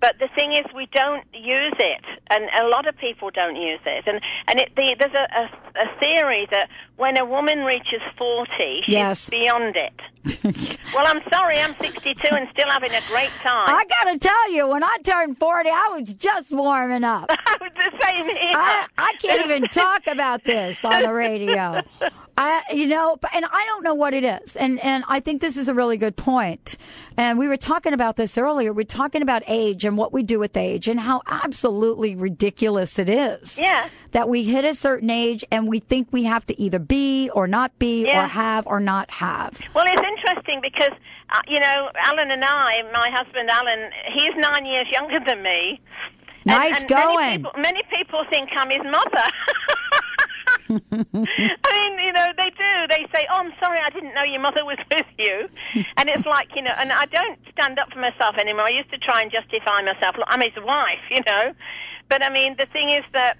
But 0.00 0.18
the 0.18 0.28
thing 0.36 0.52
is, 0.52 0.64
we 0.74 0.86
don't 0.92 1.24
use 1.32 1.74
it, 1.78 2.04
and 2.30 2.44
a 2.62 2.68
lot 2.68 2.86
of 2.86 2.96
people 2.98 3.30
don't 3.30 3.56
use 3.56 3.80
it. 3.86 4.04
And 4.06 4.20
and 4.46 4.60
it, 4.60 4.70
the, 4.76 4.94
there's 4.98 5.14
a, 5.14 5.26
a, 5.40 5.44
a 5.86 5.98
theory 6.00 6.46
that 6.50 6.68
when 6.96 7.18
a 7.18 7.24
woman 7.24 7.60
reaches 7.60 8.02
forty, 8.18 8.82
she's 8.84 8.92
Yes. 8.92 9.30
beyond 9.30 9.74
it. 9.76 9.92
well, 10.94 11.06
I'm 11.06 11.20
sorry, 11.32 11.58
I'm 11.60 11.74
62 11.80 12.20
and 12.32 12.48
still 12.52 12.68
having 12.68 12.90
a 12.92 13.00
great 13.08 13.30
time. 13.42 13.68
I 13.68 13.84
gotta 14.02 14.18
tell 14.18 14.52
you, 14.52 14.66
when 14.68 14.82
I 14.82 14.96
turned 15.04 15.38
40, 15.38 15.68
I 15.70 15.88
was 16.00 16.12
just 16.14 16.50
warming 16.50 17.04
up. 17.04 17.28
the 17.28 17.98
same 18.02 18.26
here. 18.26 18.36
I, 18.54 18.86
I 18.98 19.12
can't 19.20 19.44
even 19.46 19.68
talk 19.68 20.08
about 20.08 20.42
this 20.42 20.84
on 20.84 21.02
the 21.02 21.12
radio. 21.12 21.80
I, 22.38 22.62
you 22.72 22.86
know, 22.86 23.16
and 23.34 23.44
I 23.46 23.64
don't 23.66 23.82
know 23.82 23.94
what 23.94 24.12
it 24.12 24.22
is. 24.22 24.56
And, 24.56 24.78
and 24.84 25.04
I 25.08 25.20
think 25.20 25.40
this 25.40 25.56
is 25.56 25.68
a 25.68 25.74
really 25.74 25.96
good 25.96 26.16
point. 26.16 26.76
And 27.16 27.38
we 27.38 27.48
were 27.48 27.56
talking 27.56 27.94
about 27.94 28.16
this 28.16 28.36
earlier. 28.36 28.74
We're 28.74 28.84
talking 28.84 29.22
about 29.22 29.42
age 29.46 29.86
and 29.86 29.96
what 29.96 30.12
we 30.12 30.22
do 30.22 30.38
with 30.38 30.54
age 30.56 30.86
and 30.86 31.00
how 31.00 31.22
absolutely 31.26 32.14
ridiculous 32.14 32.98
it 32.98 33.08
is. 33.08 33.56
Yeah. 33.56 33.88
That 34.12 34.28
we 34.28 34.44
hit 34.44 34.66
a 34.66 34.74
certain 34.74 35.08
age 35.08 35.44
and 35.50 35.66
we 35.66 35.78
think 35.78 36.08
we 36.12 36.24
have 36.24 36.44
to 36.46 36.60
either 36.60 36.78
be 36.78 37.30
or 37.30 37.46
not 37.46 37.78
be 37.78 38.04
Yeah. 38.06 38.24
or 38.24 38.28
have 38.28 38.66
or 38.66 38.80
not 38.80 39.10
have. 39.10 39.58
Well, 39.74 39.86
it's 39.88 40.02
interesting 40.02 40.60
because, 40.62 40.92
uh, 41.30 41.40
you 41.48 41.58
know, 41.58 41.88
Alan 42.04 42.30
and 42.30 42.44
I, 42.44 42.82
my 42.92 43.08
husband 43.12 43.48
Alan, 43.48 43.90
he's 44.12 44.34
nine 44.36 44.66
years 44.66 44.86
younger 44.92 45.20
than 45.26 45.42
me. 45.42 45.80
And- 46.44 46.46
Nice 46.46 46.80
and 46.82 46.88
going. 46.90 47.16
Many 47.16 47.36
people, 47.38 47.52
many 47.60 47.82
people 47.98 48.24
think 48.30 48.50
I'm 48.56 48.68
his 48.70 48.84
mother. 48.84 49.30
I 50.68 50.74
mean, 50.78 51.98
you 52.06 52.12
know, 52.12 52.26
they 52.36 52.50
do. 52.50 52.86
They 52.90 53.06
say, 53.14 53.26
"Oh, 53.30 53.38
I'm 53.38 53.52
sorry, 53.66 53.78
I 53.84 53.90
didn't 53.90 54.14
know 54.14 54.24
your 54.24 54.40
mother 54.40 54.64
was 54.64 54.78
with 54.90 55.06
you," 55.18 55.48
and 55.96 56.08
it's 56.08 56.26
like 56.26 56.48
you 56.54 56.62
know, 56.62 56.72
and 56.78 56.92
I 56.92 57.06
don't 57.06 57.38
stand 57.52 57.78
up 57.78 57.92
for 57.92 57.98
myself 57.98 58.36
anymore. 58.38 58.64
I 58.64 58.74
used 58.76 58.90
to 58.90 58.98
try 58.98 59.22
and 59.22 59.30
justify 59.30 59.82
myself. 59.82 60.16
Look, 60.16 60.28
I'm 60.28 60.40
his 60.40 60.56
wife, 60.62 61.02
you 61.10 61.22
know, 61.26 61.52
but 62.08 62.22
I 62.22 62.30
mean, 62.30 62.56
the 62.58 62.66
thing 62.66 62.90
is 62.90 63.04
that 63.12 63.38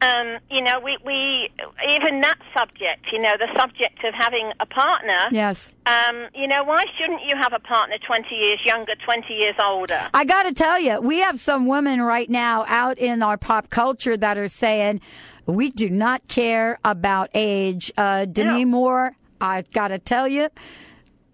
um, 0.00 0.38
you 0.50 0.62
know, 0.62 0.78
we, 0.80 0.96
we 1.04 1.50
even 1.96 2.20
that 2.20 2.38
subject, 2.56 3.06
you 3.12 3.20
know, 3.20 3.32
the 3.38 3.48
subject 3.58 4.04
of 4.04 4.14
having 4.14 4.52
a 4.60 4.66
partner. 4.66 5.18
Yes. 5.32 5.72
Um, 5.86 6.28
you 6.34 6.46
know, 6.46 6.62
why 6.62 6.84
shouldn't 6.98 7.22
you 7.24 7.34
have 7.40 7.52
a 7.52 7.58
partner 7.58 7.96
20 8.06 8.34
years 8.34 8.60
younger, 8.64 8.92
20 9.04 9.34
years 9.34 9.56
older? 9.62 10.08
I 10.14 10.24
got 10.24 10.44
to 10.44 10.52
tell 10.52 10.78
you, 10.78 11.00
we 11.00 11.18
have 11.18 11.40
some 11.40 11.66
women 11.66 12.00
right 12.02 12.30
now 12.30 12.64
out 12.68 12.98
in 12.98 13.22
our 13.22 13.36
pop 13.36 13.70
culture 13.70 14.16
that 14.16 14.38
are 14.38 14.48
saying, 14.48 15.00
we 15.48 15.70
do 15.70 15.88
not 15.88 16.28
care 16.28 16.78
about 16.84 17.30
age. 17.34 17.90
Uh, 17.96 18.26
Demi 18.26 18.64
Moore, 18.66 19.16
I've 19.40 19.70
got 19.72 19.88
to 19.88 19.98
tell 19.98 20.28
you, 20.28 20.48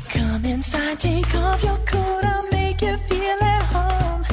Come 0.10 0.46
inside, 0.46 1.00
take 1.00 1.34
off 1.36 1.63
your 1.63 1.77
coat, 1.77 2.24
I'll 2.24 2.50
make 2.51 2.82
you 2.82 2.98
feel 2.98 3.38
at 3.41 3.63
home. 3.63 4.25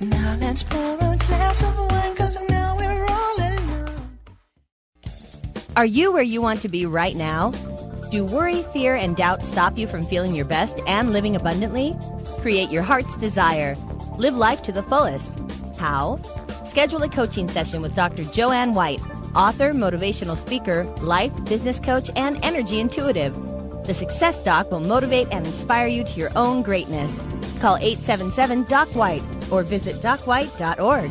Now 0.00 0.36
let's 0.40 0.62
pour 0.62 0.94
a 0.94 1.16
glass 1.16 1.62
of 1.62 1.76
wine, 1.78 2.14
cause 2.14 2.36
now 2.48 2.76
we're 2.76 3.04
all 3.04 3.36
alone. 3.38 3.86
Are 5.76 5.86
you 5.86 6.12
where 6.12 6.22
you 6.22 6.40
want 6.40 6.62
to 6.62 6.68
be 6.68 6.86
right 6.86 7.16
now? 7.16 7.52
Do 8.10 8.24
worry, 8.24 8.62
fear, 8.72 8.94
and 8.94 9.16
doubt 9.16 9.44
stop 9.44 9.76
you 9.76 9.86
from 9.86 10.02
feeling 10.02 10.34
your 10.34 10.44
best 10.44 10.80
and 10.86 11.12
living 11.12 11.34
abundantly? 11.34 11.96
Create 12.40 12.70
your 12.70 12.82
heart's 12.82 13.16
desire. 13.16 13.74
Live 14.16 14.36
life 14.36 14.62
to 14.64 14.72
the 14.72 14.82
fullest. 14.84 15.34
How? 15.76 16.18
Schedule 16.64 17.02
a 17.02 17.08
coaching 17.08 17.48
session 17.48 17.82
with 17.82 17.96
Dr. 17.96 18.22
Joanne 18.22 18.74
White, 18.74 19.02
author, 19.34 19.72
motivational 19.72 20.36
speaker, 20.36 20.84
life, 20.98 21.32
business 21.46 21.80
coach, 21.80 22.08
and 22.14 22.38
energy 22.44 22.78
intuitive. 22.78 23.34
The 23.86 23.94
Success 23.94 24.40
Doc 24.42 24.70
will 24.70 24.80
motivate 24.80 25.28
and 25.32 25.46
inspire 25.46 25.88
you 25.88 26.04
to 26.04 26.20
your 26.20 26.30
own 26.36 26.62
greatness. 26.62 27.24
Call 27.60 27.76
877 27.76 28.64
Doc 28.64 28.88
White 28.94 29.22
or 29.50 29.62
visit 29.62 29.96
docwhite.org. 29.96 31.10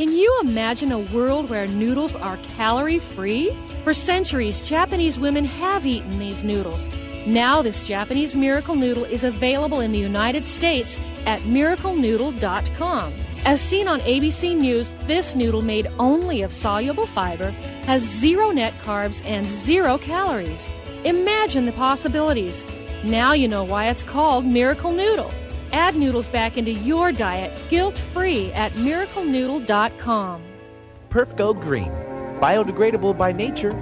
Can 0.00 0.16
you 0.16 0.34
imagine 0.40 0.92
a 0.92 0.98
world 0.98 1.50
where 1.50 1.66
noodles 1.66 2.16
are 2.16 2.38
calorie 2.56 2.98
free? 2.98 3.54
For 3.84 3.92
centuries, 3.92 4.62
Japanese 4.62 5.20
women 5.20 5.44
have 5.44 5.84
eaten 5.84 6.18
these 6.18 6.42
noodles. 6.42 6.88
Now, 7.26 7.60
this 7.60 7.86
Japanese 7.86 8.34
miracle 8.34 8.74
noodle 8.74 9.04
is 9.04 9.24
available 9.24 9.80
in 9.80 9.92
the 9.92 9.98
United 9.98 10.46
States 10.46 10.98
at 11.26 11.40
miraclenoodle.com. 11.40 13.12
As 13.44 13.60
seen 13.60 13.88
on 13.88 14.00
ABC 14.00 14.56
News, 14.56 14.94
this 15.02 15.34
noodle 15.34 15.60
made 15.60 15.88
only 15.98 16.40
of 16.40 16.54
soluble 16.54 17.04
fiber 17.04 17.50
has 17.84 18.02
zero 18.02 18.52
net 18.52 18.72
carbs 18.82 19.22
and 19.26 19.46
zero 19.46 19.98
calories. 19.98 20.70
Imagine 21.04 21.66
the 21.66 21.72
possibilities. 21.72 22.64
Now 23.04 23.34
you 23.34 23.48
know 23.48 23.64
why 23.64 23.90
it's 23.90 24.02
called 24.02 24.46
Miracle 24.46 24.92
Noodle. 24.92 25.30
Add 25.72 25.96
noodles 25.96 26.28
back 26.28 26.58
into 26.58 26.72
your 26.72 27.12
diet 27.12 27.58
guilt 27.68 27.98
free 27.98 28.52
at 28.52 28.72
miraclenoodle.com. 28.72 30.42
Perf 31.10 31.36
Go 31.36 31.52
Green. 31.54 31.92
Biodegradable 32.40 33.18
by 33.18 33.32
nature, 33.32 33.72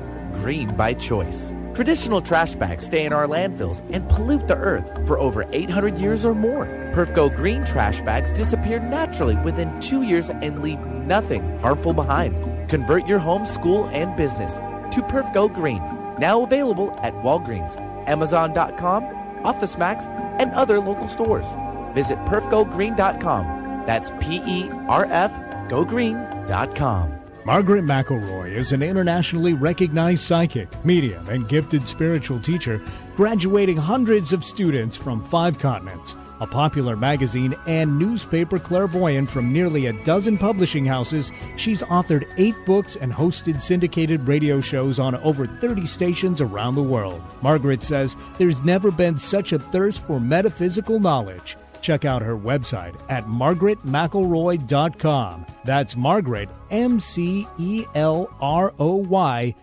green 0.43 0.75
by 0.75 0.95
choice. 0.95 1.53
Traditional 1.79 2.21
trash 2.21 2.57
bags 2.57 2.87
stay 2.87 3.05
in 3.07 3.13
our 3.13 3.29
landfills 3.29 3.89
and 3.93 4.09
pollute 4.09 4.49
the 4.49 4.57
earth 4.57 5.07
for 5.07 5.17
over 5.17 5.47
800 5.53 5.97
years 5.97 6.27
or 6.27 6.35
more. 6.35 6.67
Perfgo 6.93 7.33
Green 7.33 7.65
trash 7.65 8.01
bags 8.01 8.33
disappear 8.33 8.81
naturally 8.81 9.37
within 9.45 9.79
two 9.81 10.03
years 10.03 10.29
and 10.29 10.61
leave 10.61 10.85
nothing 10.87 11.57
harmful 11.61 11.93
behind. 11.93 12.35
Convert 12.69 13.07
your 13.07 13.21
home, 13.21 13.47
school, 13.47 13.89
and 13.93 14.17
business 14.17 14.55
to 14.93 15.03
Perfgo 15.03 15.55
Green. 15.55 15.81
Now 16.19 16.43
available 16.43 16.99
at 17.05 17.15
Walgreens, 17.23 17.77
Amazon.com, 18.09 19.05
OfficeMax, 19.45 20.09
and 20.41 20.51
other 20.55 20.81
local 20.81 21.07
stores. 21.07 21.47
Visit 21.93 22.19
perfgogreen.com. 22.27 23.85
That's 23.87 24.11
P 24.21 24.43
E 24.47 24.71
R 24.89 25.07
F 25.07 25.33
gogreen.com. 25.69 27.15
Margaret 27.45 27.85
McElroy 27.85 28.53
is 28.55 28.73
an 28.73 28.83
internationally 28.83 29.55
recognized 29.55 30.23
psychic, 30.23 30.69
medium, 30.85 31.27
and 31.29 31.49
gifted 31.49 31.89
spiritual 31.89 32.39
teacher, 32.41 32.83
graduating 33.17 33.77
hundreds 33.79 34.35
of 34.35 34.45
students 34.45 34.97
from 34.97 35.25
five 35.25 35.59
continents. 35.59 36.15
A 36.41 36.47
popular 36.47 36.95
magazine 36.95 37.57
and 37.67 37.99
newspaper 37.99 38.59
clairvoyant 38.59 39.31
from 39.31 39.53
nearly 39.53 39.87
a 39.87 40.05
dozen 40.05 40.37
publishing 40.37 40.85
houses, 40.85 41.33
she's 41.57 41.83
authored 41.83 42.29
eight 42.37 42.55
books 42.67 42.97
and 42.97 43.13
hosted 43.13 43.61
syndicated 43.63 44.29
radio 44.29 44.61
shows 44.61 44.99
on 44.99 45.17
over 45.17 45.47
30 45.47 45.87
stations 45.87 46.41
around 46.41 46.75
the 46.75 46.83
world. 46.83 47.21
Margaret 47.43 47.83
says 47.83 48.15
there's 48.37 48.63
never 48.63 48.91
been 48.91 49.19
such 49.19 49.53
a 49.53 49.59
thirst 49.59 50.07
for 50.07 50.21
metaphysical 50.21 51.01
knowledge. 51.01 51.57
Check 51.81 52.05
out 52.05 52.23
her 52.23 52.37
website 52.37 52.95
at 53.09 53.27
margaretmcelroy.com. 53.27 55.47
That's 55.65 55.97
Margaret, 55.97 56.49
M 56.71 57.01
C 57.01 57.47
E 57.59 57.85
L 57.95 58.31
R 58.41 58.73
O 58.79 58.95
Y 58.97 59.55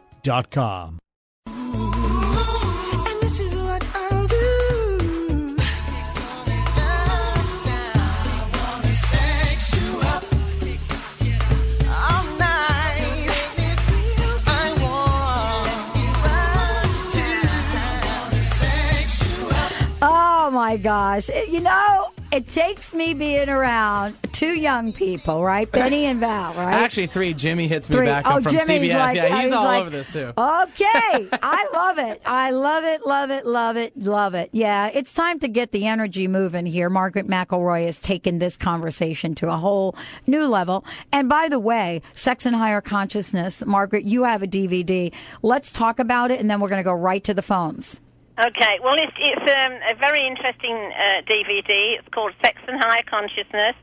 my 20.66 20.78
gosh. 20.78 21.30
It- 21.30 21.50
you 21.50 21.60
know, 21.62 22.08
it 22.32 22.48
takes 22.48 22.92
me 22.94 23.14
being 23.14 23.50
around 23.50 24.16
two 24.32 24.54
young 24.60 24.92
people, 24.94 25.44
right? 25.44 25.72
Benny 25.72 26.06
and 26.06 26.20
Val, 26.20 26.54
right? 26.56 26.74
Actually, 26.74 27.06
three. 27.06 27.34
Jimmy 27.36 27.68
hits 27.68 27.88
me 27.88 27.96
Three. 27.98 28.08
back 28.08 28.26
Oh, 28.26 28.38
up 28.38 28.44
from 28.44 28.52
Jimmy's 28.54 28.90
CBS. 28.92 28.98
like- 29.00 29.16
yeah, 29.16 29.36
he's, 29.36 29.44
he's 29.46 29.54
all 29.54 29.64
like- 29.66 29.82
over 29.82 29.90
this 29.92 30.12
too. 30.12 30.34
Okay, 30.36 31.28
I 31.44 31.68
love 31.72 32.00
it. 32.00 32.20
I 32.26 32.50
love 32.50 32.84
it, 32.84 33.06
love 33.06 33.30
it, 33.30 33.46
love 33.46 33.78
it, 33.78 33.96
love 33.96 34.34
it. 34.34 34.50
Yeah, 34.54 34.88
it's 34.92 35.14
time 35.14 35.38
to 35.40 35.48
get 35.48 35.72
the 35.72 35.86
energy 35.86 36.28
moving 36.28 36.66
here. 36.66 36.90
Margaret 36.90 37.28
McElroy 37.28 37.86
has 37.86 38.02
taken 38.02 38.40
this 38.40 38.58
conversation 38.58 39.36
to 39.36 39.50
a 39.52 39.58
whole 39.58 39.96
new 40.26 40.46
level. 40.46 40.84
And 41.14 41.30
by 41.30 41.48
the 41.48 41.60
way, 41.60 42.02
Sex 42.16 42.46
and 42.48 42.56
Higher 42.56 42.82
Consciousness, 42.82 43.64
Margaret, 43.66 44.04
you 44.06 44.24
have 44.24 44.42
a 44.42 44.48
DVD. 44.48 45.14
Let's 45.44 45.72
talk 45.72 46.00
about 46.00 46.32
it, 46.32 46.40
and 46.40 46.50
then 46.50 46.60
we're 46.60 46.70
going 46.70 46.84
to 46.84 46.90
go 46.90 46.94
right 46.94 47.24
to 47.24 47.36
the 47.36 47.44
phones. 47.44 48.02
Okay, 48.36 48.80
well, 48.84 48.96
it's, 49.00 49.16
it's 49.16 49.48
um, 49.48 49.80
a 49.88 49.96
very 49.96 50.28
interesting 50.28 50.76
uh, 50.76 51.24
DVD. 51.24 51.96
It's 51.96 52.08
called 52.12 52.34
Sex 52.44 52.60
and 52.68 52.84
Higher 52.84 53.04
Consciousness. 53.08 53.76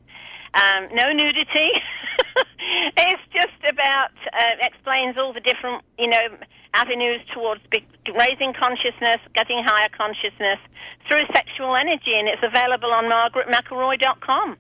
Um, 0.53 0.93
no 0.93 1.09
nudity. 1.09 1.73
it's 3.01 3.23
just 3.33 3.57
about 3.65 4.13
uh, 4.29 4.61
explains 4.61 5.17
all 5.17 5.33
the 5.33 5.41
different, 5.41 5.83
you 5.99 6.09
know, 6.09 6.37
avenues 6.75 7.23
towards 7.33 7.63
big, 7.71 7.85
raising 8.13 8.53
consciousness, 8.53 9.25
getting 9.35 9.65
higher 9.65 9.89
consciousness 9.97 10.61
through 11.09 11.25
sexual 11.35 11.75
energy, 11.75 12.13
and 12.13 12.29
it's 12.29 12.45
available 12.45 12.93
on 12.93 13.09
margaretmcelroy.com. 13.09 14.59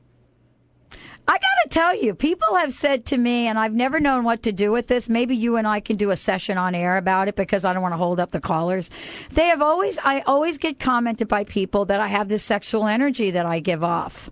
I 1.29 1.35
got 1.35 1.62
to 1.62 1.69
tell 1.69 1.95
you, 1.97 2.14
people 2.14 2.57
have 2.57 2.73
said 2.73 3.07
to 3.07 3.17
me, 3.17 3.47
and 3.47 3.59
I've 3.59 3.75
never 3.75 4.00
known 4.00 4.25
what 4.25 4.43
to 4.43 4.52
do 4.52 4.73
with 4.73 4.88
this. 4.88 5.09
Maybe 5.09 5.37
you 5.37 5.57
and 5.57 5.67
I 5.67 5.79
can 5.81 5.97
do 5.97 6.11
a 6.11 6.17
session 6.17 6.59
on 6.59 6.75
air 6.75 6.97
about 6.97 7.29
it 7.29 7.37
because 7.37 7.64
I 7.64 7.73
don't 7.73 7.81
want 7.81 7.93
to 7.93 7.99
hold 7.99 8.19
up 8.19 8.33
the 8.33 8.41
callers. 8.41 8.91
They 9.31 9.47
have 9.47 9.62
always, 9.62 9.99
I 10.02 10.21
always 10.23 10.59
get 10.59 10.81
commented 10.81 11.29
by 11.29 11.45
people 11.45 11.85
that 11.87 12.00
I 12.00 12.09
have 12.09 12.29
this 12.29 12.43
sexual 12.43 12.88
energy 12.88 13.31
that 13.31 13.47
I 13.47 13.61
give 13.61 13.85
off. 13.85 14.31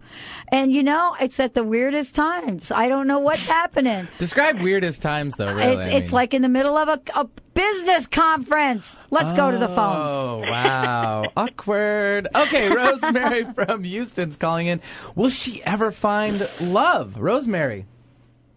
And 0.53 0.73
you 0.73 0.83
know, 0.83 1.17
it's 1.21 1.39
at 1.39 1.55
the 1.55 1.63
weirdest 1.63 2.15
times. 2.15 2.73
I 2.73 2.89
don't 2.89 3.07
know 3.07 3.21
what's 3.21 3.49
happening. 3.49 4.09
Describe 4.19 4.61
weirdest 4.61 5.01
times 5.01 5.37
though. 5.37 5.55
Really, 5.55 5.77
I 5.77 5.89
it's 5.91 6.07
mean. 6.07 6.13
like 6.13 6.35
in 6.35 6.43
the 6.43 6.49
middle 6.49 6.77
of 6.77 6.89
a, 6.89 7.01
a 7.15 7.29
business 7.55 8.07
conference. 8.07 8.97
Let's 9.11 9.33
go 9.33 9.51
to 9.51 9.59
the 9.59 9.69
phones. 9.69 10.11
Oh 10.11 10.39
wow, 10.41 11.25
awkward. 11.37 12.29
Okay, 12.35 12.69
Rosemary 12.71 13.45
from 13.55 13.85
Houston's 13.85 14.37
calling 14.37 14.67
in. 14.67 14.81
Will 15.15 15.31
she 15.31 15.63
ever 15.65 15.91
find 15.91 16.49
love, 16.61 17.17
Rosemary? 17.19 17.87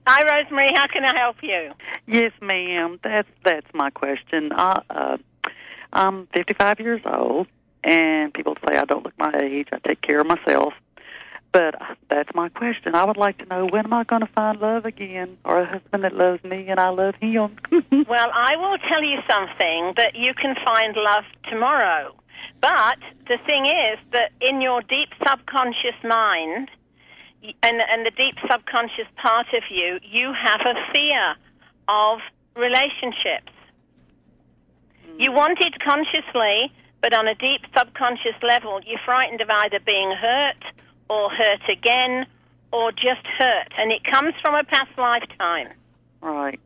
Hi, 0.06 0.22
Rosemary. 0.24 0.72
How 0.76 0.88
can 0.88 1.06
I 1.06 1.18
help 1.18 1.38
you? 1.42 1.72
Yes, 2.08 2.32
ma'am. 2.42 3.00
That's 3.04 3.30
that's 3.46 3.68
my 3.74 3.90
question. 3.90 4.52
I, 4.54 4.82
uh, 4.90 5.18
I'm 5.94 6.28
55 6.34 6.80
years 6.80 7.02
old, 7.06 7.48
and 7.84 8.34
people 8.34 8.56
say 8.68 8.78
I 8.78 8.86
don't 8.86 9.04
look 9.04 9.18
my 9.18 9.34
age. 9.42 9.70
I 9.72 9.78
take 9.88 10.02
care 10.02 10.20
of 10.20 10.28
myself. 10.28 10.74
But 11.54 11.80
uh, 11.80 11.94
that's 12.10 12.34
my 12.34 12.50
question. 12.50 12.96
I 12.96 13.06
would 13.06 13.16
like 13.16 13.38
to 13.38 13.46
know 13.46 13.68
when 13.68 13.86
am 13.86 13.94
I 13.94 14.04
going 14.04 14.22
to 14.22 14.32
find 14.34 14.60
love 14.60 14.86
again, 14.86 15.38
or 15.46 15.62
a 15.62 15.66
husband 15.66 16.04
that 16.04 16.16
loves 16.16 16.44
me 16.44 16.68
and 16.68 16.80
I 16.80 16.90
love 16.90 17.16
him? 17.22 17.56
Well, 18.10 18.30
I 18.34 18.58
will 18.58 18.78
tell 18.90 19.02
you 19.02 19.20
something 19.30 19.94
that 19.98 20.12
you 20.14 20.34
can 20.34 20.56
find 20.66 20.96
love 20.96 21.24
tomorrow. 21.50 22.14
But 22.60 22.98
the 23.28 23.38
thing 23.46 23.66
is 23.66 23.98
that 24.12 24.32
in 24.42 24.62
your 24.62 24.82
deep 24.82 25.10
subconscious 25.26 25.96
mind, 26.04 26.70
and, 27.64 27.82
and 27.90 28.06
the 28.06 28.12
deep 28.12 28.36
subconscious 28.50 29.08
part 29.22 29.48
of 29.56 29.64
you, 29.70 30.00
you 30.04 30.34
have 30.34 30.62
a 30.62 30.76
fear 30.92 31.36
of 31.88 32.20
relationships. 32.56 33.54
Hmm. 35.06 35.22
You 35.22 35.32
want 35.32 35.60
it 35.62 35.74
consciously, 35.80 36.74
but 37.02 37.16
on 37.16 37.28
a 37.28 37.36
deep 37.36 37.62
subconscious 37.78 38.38
level, 38.42 38.82
you're 38.86 39.00
frightened 39.06 39.42
of 39.42 39.50
either 39.50 39.80
being 39.86 40.12
hurt 40.12 40.64
or 41.10 41.30
hurt 41.30 41.70
again 41.70 42.26
or 42.72 42.92
just 42.92 43.26
hurt. 43.38 43.72
And 43.78 43.92
it 43.92 44.04
comes 44.04 44.34
from 44.42 44.56
a 44.56 44.64
past 44.64 44.92
lifetime 44.98 45.70
right. 46.22 46.60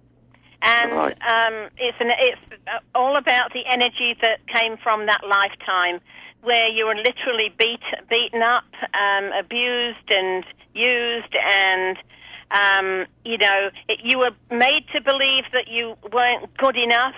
and 0.62 0.92
Right. 0.92 1.18
um, 1.22 1.70
it's 1.78 1.98
an, 2.00 2.12
it's 2.20 2.42
all 2.96 3.18
about 3.18 3.54
the 3.54 3.64
energy 3.70 4.16
that 4.22 4.40
came 4.48 4.78
from 4.78 5.06
that 5.08 5.22
lifetime, 5.28 6.00
where 6.42 6.68
you 6.70 6.86
were 6.86 6.96
literally 6.96 7.54
beat, 7.58 7.82
beaten 8.10 8.42
up, 8.42 8.66
um, 8.94 9.32
abused, 9.38 10.10
and 10.10 10.46
used, 10.74 11.36
and 11.36 11.98
um, 12.52 13.06
you 13.26 13.38
know 13.38 13.70
it, 13.90 14.00
you 14.04 14.20
were 14.20 14.32
made 14.50 14.86
to 14.94 15.02
believe 15.02 15.44
that 15.54 15.68
you 15.68 15.96
weren't 16.14 16.56
good 16.58 16.78
enough, 16.78 17.16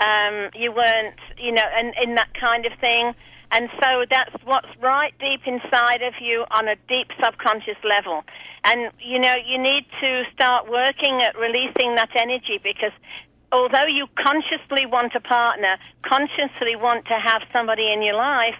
um, 0.00 0.50
you 0.54 0.72
weren't, 0.72 1.18
you 1.38 1.52
know, 1.52 1.66
and 1.76 1.94
in 2.02 2.14
that 2.14 2.28
kind 2.38 2.66
of 2.66 2.72
thing. 2.80 3.14
And 3.52 3.68
so 3.80 4.04
that's 4.10 4.34
what's 4.44 4.68
right 4.80 5.12
deep 5.20 5.42
inside 5.46 6.02
of 6.02 6.14
you 6.20 6.44
on 6.50 6.68
a 6.68 6.76
deep 6.88 7.08
subconscious 7.22 7.76
level. 7.84 8.24
And, 8.64 8.90
you 8.98 9.18
know, 9.18 9.34
you 9.46 9.58
need 9.58 9.84
to 10.00 10.24
start 10.34 10.70
working 10.70 11.20
at 11.22 11.38
releasing 11.38 11.94
that 11.96 12.10
energy 12.18 12.58
because 12.62 12.92
although 13.52 13.86
you 13.86 14.06
consciously 14.16 14.86
want 14.86 15.14
a 15.14 15.20
partner, 15.20 15.76
consciously 16.02 16.76
want 16.76 17.04
to 17.06 17.14
have 17.14 17.42
somebody 17.52 17.92
in 17.92 18.02
your 18.02 18.16
life, 18.16 18.56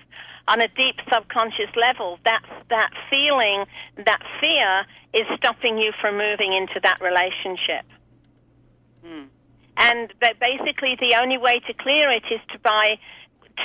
on 0.49 0.61
a 0.61 0.69
deep 0.69 0.97
subconscious 1.13 1.71
level, 1.77 2.19
that's 2.25 2.45
that 2.69 2.91
feeling, 3.09 3.65
that 3.97 4.21
fear 4.41 4.85
is 5.15 5.27
stopping 5.37 5.79
you 5.79 5.93
from 6.01 6.19
moving 6.19 6.53
into 6.53 6.81
that 6.83 7.01
relationship. 7.01 7.87
Hmm. 9.05 9.25
And 9.77 10.13
basically 10.19 10.97
the 11.01 11.17
only 11.21 11.39
way 11.39 11.61
to 11.67 11.73
clear 11.75 12.11
it 12.11 12.25
is 12.31 12.41
to 12.53 12.59
by 12.59 12.87
to, 12.89 12.99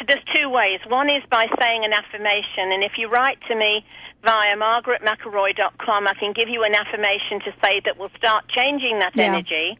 there's 0.07 0.23
two 0.35 0.49
ways. 0.49 0.79
One 0.87 1.07
is 1.07 1.23
by 1.29 1.45
saying 1.59 1.83
an 1.85 1.93
affirmation, 1.93 2.71
and 2.71 2.83
if 2.83 2.93
you 2.97 3.09
write 3.09 3.39
to 3.47 3.55
me 3.55 3.85
via 4.23 4.55
margaretmcelroy.com, 4.55 6.07
I 6.07 6.13
can 6.19 6.33
give 6.33 6.49
you 6.49 6.63
an 6.63 6.75
affirmation 6.75 7.39
to 7.45 7.51
say 7.63 7.81
that 7.85 7.97
we'll 7.97 8.11
start 8.17 8.47
changing 8.49 8.99
that 8.99 9.15
Yeah. 9.15 9.25
energy. 9.25 9.79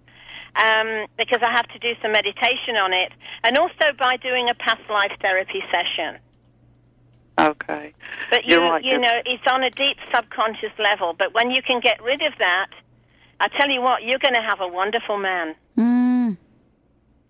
Um, 0.56 1.06
because 1.18 1.44
I 1.44 1.52
have 1.52 1.68
to 1.68 1.78
do 1.78 1.94
some 2.02 2.12
meditation 2.14 2.78
on 2.82 2.92
it, 2.92 3.12
and 3.44 3.60
also 3.60 3.94
by 4.00 4.18
doing 4.18 4.50
a 4.50 4.56
past 4.56 4.82
life 4.90 5.12
therapy 5.22 5.64
session. 5.72 6.18
Okay. 7.40 7.94
But 8.32 8.46
you, 8.46 8.60
right. 8.60 8.84
you 8.84 8.98
know, 8.98 9.22
it's 9.26 9.44
on 9.48 9.64
a 9.64 9.70
deep 9.70 9.98
subconscious 10.12 10.72
level. 10.80 11.14
But 11.14 11.34
when 11.34 11.52
you 11.52 11.62
can 11.62 11.80
get 11.80 12.02
rid 12.02 12.24
of 12.24 12.34
that, 12.40 12.70
I 13.40 13.48
tell 13.50 13.70
you 13.70 13.82
what, 13.82 14.02
you're 14.02 14.18
going 14.18 14.34
to 14.34 14.42
have 14.42 14.60
a 14.60 14.68
wonderful 14.68 15.18
man. 15.18 15.54
Mm. 15.78 16.38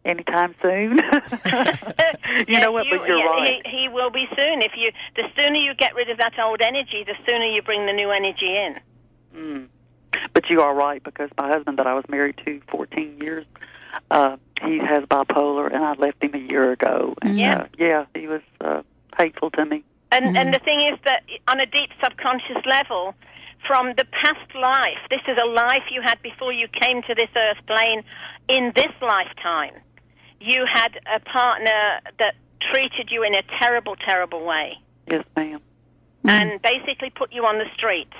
Anytime 0.05 0.55
soon. 0.61 0.99
you 2.47 2.59
know 2.59 2.71
what? 2.71 2.85
You- 2.85 2.97
but 2.99 3.07
you're 3.07 3.17
yeah, 3.17 3.25
right. 3.25 3.61
He, 3.65 3.81
he 3.83 3.89
will 3.89 4.09
be 4.09 4.25
soon. 4.39 4.61
If 4.61 4.71
you, 4.75 4.91
the 5.15 5.23
sooner 5.37 5.55
you 5.57 5.73
get 5.75 5.95
rid 5.95 6.09
of 6.09 6.17
that 6.17 6.33
old 6.39 6.61
energy, 6.61 7.03
the 7.05 7.15
sooner 7.27 7.45
you 7.45 7.61
bring 7.61 7.85
the 7.85 7.93
new 7.93 8.11
energy 8.11 8.55
in. 8.55 8.75
Mm. 9.35 9.67
But 10.33 10.49
you 10.49 10.61
are 10.61 10.73
right 10.73 11.03
because 11.03 11.29
my 11.37 11.47
husband 11.47 11.77
that 11.79 11.87
I 11.87 11.93
was 11.93 12.05
married 12.09 12.39
to 12.45 12.61
14 12.69 13.17
years, 13.21 13.45
uh, 14.11 14.37
he 14.63 14.79
has 14.79 15.03
bipolar, 15.03 15.67
and 15.73 15.83
I 15.83 15.93
left 15.93 16.23
him 16.23 16.33
a 16.33 16.37
year 16.39 16.71
ago. 16.71 17.15
And 17.21 17.37
Yeah. 17.37 17.61
uh, 17.61 17.67
yeah, 17.77 18.05
he 18.15 18.27
was 18.27 18.41
uh, 18.61 18.81
hateful 19.17 19.51
to 19.51 19.65
me. 19.65 19.83
And 20.11 20.37
and 20.37 20.53
the 20.53 20.59
thing 20.59 20.79
is 20.81 20.97
that 21.03 21.23
on 21.49 21.59
a 21.59 21.65
deep 21.65 21.89
subconscious 22.01 22.65
level, 22.65 23.13
from 23.67 23.93
the 23.97 24.05
past 24.05 24.55
life, 24.55 24.97
this 25.09 25.19
is 25.27 25.37
a 25.37 25.45
life 25.45 25.83
you 25.91 26.01
had 26.01 26.21
before 26.21 26.53
you 26.53 26.67
came 26.69 27.01
to 27.03 27.13
this 27.13 27.29
earth 27.35 27.57
plane. 27.67 28.03
In 28.47 28.71
this 28.75 28.93
lifetime, 29.01 29.73
you 30.39 30.65
had 30.71 30.99
a 31.13 31.19
partner 31.19 31.99
that 32.19 32.35
treated 32.71 33.09
you 33.11 33.23
in 33.23 33.33
a 33.35 33.41
terrible, 33.59 33.95
terrible 33.95 34.43
way, 34.45 34.77
Yes, 35.09 35.23
ma'am. 35.35 35.59
and 36.25 36.61
basically 36.61 37.09
put 37.11 37.31
you 37.31 37.45
on 37.45 37.57
the 37.57 37.65
streets. 37.75 38.13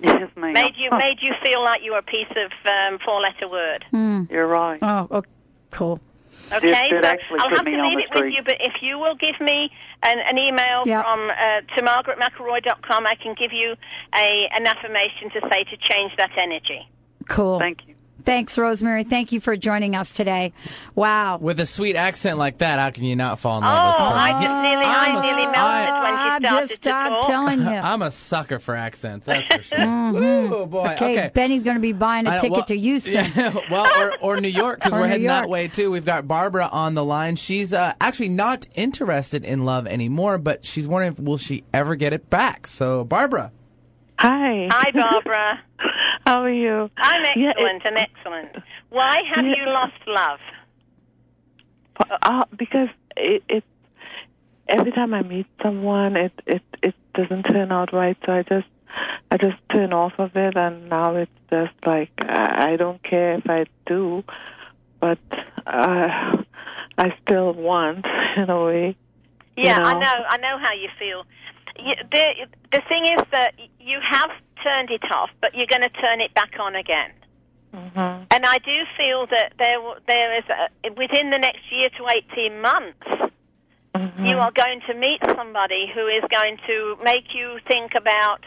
Yes, 0.00 0.30
ma'am. 0.36 0.52
Made 0.52 0.74
you 0.76 0.90
made 0.92 1.18
you 1.20 1.32
feel 1.42 1.62
like 1.62 1.82
you 1.82 1.92
were 1.92 1.98
a 1.98 2.02
piece 2.02 2.30
of 2.30 2.52
um, 2.66 2.98
four-letter 3.04 3.48
word. 3.48 3.84
You're 4.30 4.46
right. 4.46 4.78
Oh, 4.82 5.08
oh, 5.10 5.22
cool. 5.70 6.00
Okay, 6.50 6.68
It 6.68 7.02
did 7.02 7.20
so 7.28 7.36
I'll 7.40 7.48
have 7.50 7.58
to 7.58 7.64
me 7.64 7.72
leave 7.82 7.98
the 8.10 8.18
it 8.18 8.24
with 8.24 8.32
you. 8.32 8.42
But 8.42 8.56
if 8.60 8.74
you 8.80 8.98
will 8.98 9.16
give 9.16 9.38
me 9.40 9.70
an, 10.02 10.18
an 10.18 10.38
email 10.38 10.82
Yeah. 10.86 11.02
from 11.02 11.28
uh, 11.28 11.60
to 11.76 11.82
margaretmcelroy.com, 11.82 13.06
I 13.06 13.16
can 13.16 13.34
give 13.38 13.52
you 13.52 13.74
a 14.14 14.48
an 14.54 14.66
affirmation 14.66 15.30
to 15.34 15.40
say 15.52 15.64
to 15.64 15.76
change 15.76 16.12
that 16.16 16.30
energy. 16.40 16.88
Cool. 17.28 17.58
Thank 17.58 17.86
you. 17.86 17.94
Thanks, 18.24 18.58
Rosemary. 18.58 19.04
Thank 19.04 19.32
you 19.32 19.40
for 19.40 19.56
joining 19.56 19.94
us 19.94 20.12
today. 20.12 20.52
Wow. 20.94 21.38
With 21.38 21.60
a 21.60 21.66
sweet 21.66 21.96
accent 21.96 22.36
like 22.36 22.58
that, 22.58 22.78
how 22.78 22.90
can 22.90 23.04
you 23.04 23.16
not 23.16 23.38
fall 23.38 23.58
in 23.58 23.64
Oh, 23.64 23.66
love 23.68 23.86
with 23.86 23.94
this 23.94 24.00
person? 24.02 24.18
I 24.18 24.30
just 24.32 24.62
nearly, 24.62 24.84
I'm 24.84 25.16
I 25.16 25.18
a- 25.18 25.22
nearly 25.22 25.42
melted 25.44 25.56
I- 25.58 26.02
when 26.02 26.12
I 26.12 26.38
she 26.38 26.44
started 26.46 26.68
just 26.68 26.82
to 26.82 26.90
I'm 26.90 27.10
talk. 27.12 27.26
telling 27.26 27.60
you. 27.60 27.66
I'm 27.68 28.02
a 28.02 28.10
sucker 28.10 28.58
for 28.58 28.74
accents, 28.74 29.26
that's 29.26 29.54
for 29.54 29.62
sure. 29.62 29.80
Ooh, 29.80 30.66
boy. 30.66 30.84
Mm-hmm. 30.84 31.04
Okay, 31.04 31.12
Okay. 31.18 31.30
Benny's 31.32 31.62
going 31.62 31.76
to 31.76 31.80
be 31.80 31.92
buying 31.92 32.26
a 32.26 32.32
ticket 32.36 32.50
well, 32.52 32.64
to 32.64 32.76
Houston. 32.78 33.12
Yeah, 33.34 33.56
well, 33.70 33.86
or, 34.02 34.18
or 34.36 34.40
New 34.40 34.48
York, 34.48 34.80
because 34.80 34.92
we're 34.94 35.02
New 35.02 35.08
heading 35.08 35.26
that 35.28 35.48
way 35.48 35.68
too. 35.68 35.90
We've 35.90 36.04
got 36.04 36.26
Barbara 36.28 36.68
on 36.70 36.94
the 36.94 37.04
line. 37.04 37.36
She's 37.36 37.72
uh, 37.72 37.92
actually 38.00 38.30
not 38.30 38.66
interested 38.74 39.44
in 39.44 39.64
love 39.64 39.86
anymore, 39.86 40.38
but 40.38 40.64
she's 40.64 40.86
wondering 40.88 41.12
if 41.12 41.20
will 41.20 41.38
she 41.38 41.64
ever 41.72 41.94
get 41.94 42.12
it 42.12 42.28
back. 42.30 42.66
So, 42.66 43.04
Barbara. 43.04 43.52
Hi. 44.18 44.66
Hi, 44.70 44.90
Barbara. 44.90 45.60
How 46.26 46.42
are 46.42 46.50
you? 46.50 46.90
I'm 46.96 47.22
Yeah, 47.36 47.52
I'm 47.56 47.96
excellent. 47.96 48.56
Why 48.90 49.22
have 49.34 49.44
Yeah. 49.44 49.54
you 49.56 49.66
lost 49.72 49.92
love? 50.06 50.40
Uh, 52.22 52.44
because 52.56 52.88
it, 53.16 53.42
it 53.48 53.64
every 54.68 54.90
time 54.92 55.14
I 55.14 55.22
meet 55.22 55.46
someone, 55.62 56.16
it 56.16 56.32
it 56.46 56.62
it 56.82 56.94
doesn't 57.14 57.44
turn 57.44 57.70
out 57.70 57.92
right. 57.92 58.16
So 58.26 58.32
I 58.32 58.42
just 58.42 58.66
I 59.30 59.36
just 59.36 59.56
turn 59.72 59.92
off 59.92 60.14
of 60.18 60.34
it, 60.34 60.56
and 60.56 60.88
now 60.88 61.14
it's 61.14 61.30
just 61.50 61.74
like 61.86 62.10
I 62.18 62.72
I 62.72 62.76
don't 62.76 63.02
care 63.02 63.34
if 63.34 63.48
I 63.48 63.66
do, 63.86 64.24
but 65.00 65.18
uh, 65.66 66.36
I 66.98 67.14
still 67.22 67.52
want 67.52 68.04
in 68.36 68.50
a 68.50 68.64
way. 68.64 68.96
you 69.56 69.64
Yeah, 69.64 69.78
I 69.78 69.94
know. 69.94 70.00
know. 70.00 70.14
I 70.28 70.36
know 70.38 70.58
how 70.60 70.72
you 70.72 70.88
feel. 70.98 71.24
You, 71.78 71.94
the 72.10 72.24
the 72.72 72.82
thing 72.88 73.04
is 73.04 73.22
that 73.30 73.54
you 73.80 73.98
have 74.02 74.30
turned 74.64 74.90
it 74.90 75.02
off, 75.12 75.30
but 75.40 75.54
you're 75.54 75.66
going 75.66 75.82
to 75.82 75.88
turn 75.90 76.20
it 76.20 76.34
back 76.34 76.52
on 76.58 76.74
again. 76.74 77.12
Mhm. 77.74 78.26
And 78.30 78.46
I 78.46 78.58
do 78.58 78.76
feel 78.96 79.26
that 79.26 79.52
there 79.58 79.78
there 80.06 80.38
is 80.38 80.44
a, 80.48 80.90
within 80.96 81.30
the 81.30 81.38
next 81.38 81.70
year 81.70 81.88
to 81.98 82.08
eighteen 82.16 82.60
months, 82.60 83.06
Mm-hmm. 83.94 84.26
you 84.26 84.36
are 84.38 84.52
going 84.52 84.80
to 84.86 84.94
meet 84.94 85.18
somebody 85.34 85.90
who 85.92 86.06
is 86.06 86.22
going 86.30 86.58
to 86.66 86.96
make 87.02 87.34
you 87.34 87.58
think 87.66 87.92
about 87.96 88.40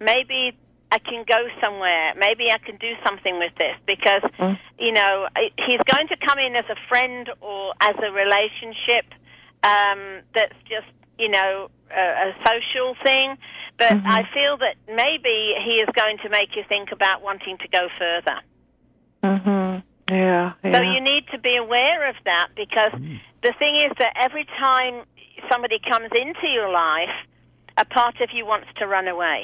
maybe 0.00 0.56
I 0.90 0.98
can 0.98 1.24
go 1.28 1.46
somewhere, 1.62 2.14
maybe 2.16 2.50
I 2.50 2.58
can 2.58 2.76
do 2.78 2.92
something 3.04 3.38
with 3.38 3.54
this 3.56 3.76
because 3.86 4.22
Mm. 4.38 4.58
you 4.78 4.92
know 4.92 5.28
he's 5.66 5.80
going 5.94 6.08
to 6.08 6.16
come 6.16 6.38
in 6.38 6.56
as 6.56 6.64
a 6.70 6.76
friend 6.88 7.30
or 7.40 7.74
as 7.80 7.96
a 8.02 8.10
relationship 8.10 9.06
um, 9.62 10.22
that's 10.34 10.56
just 10.68 10.88
you 11.22 11.28
know 11.28 11.70
a, 11.90 12.04
a 12.26 12.28
social 12.48 12.88
thing. 13.04 13.36
But 13.78 13.92
Mm-hmm. 13.92 14.06
I 14.18 14.22
feel 14.36 14.54
that 14.58 14.76
maybe 14.86 15.36
he 15.66 15.74
is 15.84 15.88
going 15.94 16.18
to 16.24 16.28
make 16.28 16.50
you 16.54 16.62
think 16.68 16.92
about 16.92 17.22
wanting 17.22 17.56
to 17.58 17.68
go 17.68 17.88
further. 17.98 18.38
Mhm. 19.24 19.82
Yeah. 20.10 20.52
Yeah. 20.62 20.72
So 20.72 20.82
you 20.82 21.00
need 21.00 21.24
to 21.32 21.38
be 21.38 21.56
aware 21.56 22.08
of 22.08 22.16
that 22.24 22.48
because 22.54 22.92
the 23.46 23.52
thing 23.58 23.74
is 23.76 23.92
that 23.98 24.12
every 24.16 24.46
time 24.60 25.04
somebody 25.50 25.78
comes 25.90 26.10
into 26.14 26.46
your 26.48 26.70
life, 26.70 27.16
a 27.76 27.84
part 27.84 28.20
of 28.20 28.28
you 28.32 28.44
wants 28.46 28.68
to 28.78 28.86
run 28.86 29.08
away. 29.08 29.40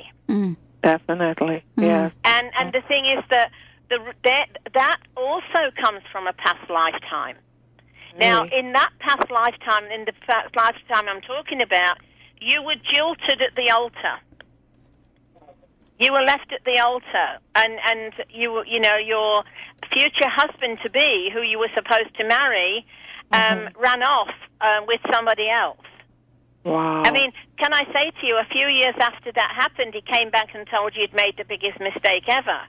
Definitely. 0.82 1.64
Yes. 1.76 2.12
And 2.24 2.50
and 2.58 2.72
the 2.72 2.82
thing 2.82 3.04
is 3.16 3.24
that 3.30 3.50
the 3.90 3.98
that, 4.24 4.46
that 4.74 4.98
also 5.16 5.62
comes 5.82 6.02
from 6.12 6.26
a 6.26 6.32
past 6.34 6.68
lifetime. 6.70 7.36
Now, 8.18 8.42
Really? 8.42 8.58
in 8.58 8.72
that 8.72 8.90
past 8.98 9.30
lifetime, 9.30 9.84
in 9.92 10.04
the 10.04 10.12
past 10.26 10.54
lifetime 10.56 11.08
I'm 11.08 11.20
talking 11.20 11.62
about, 11.62 11.98
you 12.40 12.62
were 12.62 12.74
jilted 12.74 13.40
at 13.40 13.54
the 13.54 13.70
altar. 13.70 14.18
You 16.00 16.12
were 16.12 16.22
left 16.22 16.52
at 16.52 16.64
the 16.64 16.78
altar, 16.78 17.38
and 17.56 17.78
and 17.90 18.12
you 18.30 18.62
you 18.66 18.78
know 18.80 18.96
your 18.96 19.42
future 19.92 20.28
husband 20.28 20.78
to 20.84 20.90
be, 20.90 21.30
who 21.32 21.42
you 21.42 21.58
were 21.58 21.70
supposed 21.74 22.14
to 22.18 22.24
marry, 22.24 22.86
um, 23.32 23.68
ran 23.76 24.02
off 24.02 24.34
uh, 24.60 24.80
with 24.86 25.00
somebody 25.12 25.48
else. 25.50 25.78
Wow. 26.64 27.02
I 27.04 27.10
mean, 27.10 27.32
can 27.58 27.72
I 27.72 27.82
say 27.92 28.10
to 28.20 28.26
you, 28.26 28.36
a 28.36 28.44
few 28.52 28.66
years 28.68 28.94
after 29.00 29.32
that 29.32 29.52
happened, 29.56 29.94
he 29.94 30.02
came 30.02 30.30
back 30.30 30.54
and 30.54 30.68
told 30.68 30.94
you 30.94 31.02
you'd 31.02 31.14
made 31.14 31.34
the 31.36 31.44
biggest 31.44 31.80
mistake 31.80 32.24
ever. 32.28 32.60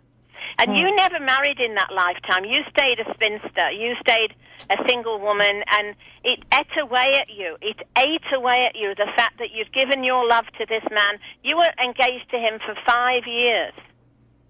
And 0.58 0.78
you 0.78 0.88
hmm. 0.88 0.96
never 0.96 1.20
married 1.20 1.60
in 1.60 1.76
that 1.76 1.92
lifetime. 1.94 2.46
You 2.46 2.64
stayed 2.70 3.00
a 3.00 3.14
spinster. 3.14 3.72
You 3.72 3.96
stayed 4.02 4.36
a 4.70 4.78
single 4.88 5.20
woman, 5.20 5.64
and 5.72 5.96
it 6.24 6.40
ate 6.54 6.78
away 6.82 7.16
at 7.20 7.30
you. 7.30 7.58
It 7.62 7.78
ate 7.98 8.28
away 8.34 8.68
at 8.68 8.76
you 8.76 8.94
the 8.96 9.10
fact 9.16 9.40
that 9.40 9.52
you'd 9.54 9.72
given 9.74 10.04
your 10.04 10.28
love 10.28 10.46
to 10.58 10.66
this 10.66 10.84
man. 10.92 11.20
You 11.44 11.58
were 11.58 11.74
engaged 11.84 12.30
to 12.32 12.38
him 12.38 12.60
for 12.66 12.76
five 12.86 13.24
years. 13.26 13.74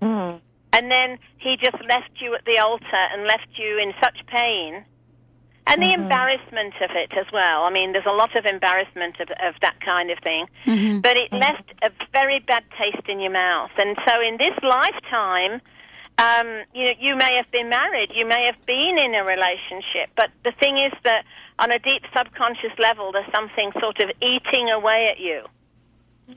Mm. 0.02 0.40
And 0.74 0.92
then 0.92 1.18
he 1.38 1.58
just 1.58 1.78
left 1.90 2.12
you 2.22 2.36
at 2.36 2.46
the 2.46 2.60
altar 2.60 3.04
and 3.14 3.26
left 3.26 3.48
you 3.58 3.80
in 3.80 3.94
such 4.02 4.18
pain. 4.28 4.86
And 5.68 5.82
the 5.84 5.88
mm-hmm. 5.88 6.04
embarrassment 6.04 6.74
of 6.82 6.90
it 6.96 7.14
as 7.14 7.28
well. 7.32 7.64
I 7.64 7.70
mean, 7.70 7.92
there's 7.92 8.10
a 8.10 8.16
lot 8.16 8.36
of 8.36 8.46
embarrassment 8.46 9.20
of, 9.20 9.30
of 9.30 9.54
that 9.62 9.80
kind 9.86 10.10
of 10.10 10.18
thing. 10.24 10.48
Mm-hmm. 10.66 11.02
But 11.02 11.18
it 11.18 11.30
mm-hmm. 11.30 11.42
left 11.42 11.74
a 11.84 11.92
very 12.12 12.40
bad 12.40 12.64
taste 12.78 13.08
in 13.08 13.20
your 13.20 13.32
mouth. 13.32 13.70
And 13.78 13.96
so 14.08 14.20
in 14.20 14.38
this 14.38 14.58
lifetime, 14.64 15.62
um, 16.20 16.48
you 16.74 16.86
know, 16.86 16.94
you 17.00 17.16
may 17.16 17.34
have 17.38 17.50
been 17.52 17.70
married, 17.70 18.10
you 18.14 18.28
may 18.28 18.44
have 18.52 18.66
been 18.66 18.98
in 19.00 19.16
a 19.16 19.24
relationship, 19.24 20.10
but 20.18 20.30
the 20.44 20.52
thing 20.60 20.78
is 20.78 20.92
that 21.06 21.24
on 21.60 21.72
a 21.72 21.80
deep 21.80 22.04
subconscious 22.16 22.78
level, 22.78 23.12
there's 23.12 23.32
something 23.34 23.72
sort 23.80 24.00
of 24.02 24.10
eating 24.22 24.70
away 24.70 25.08
at 25.10 25.20
you. 25.20 25.44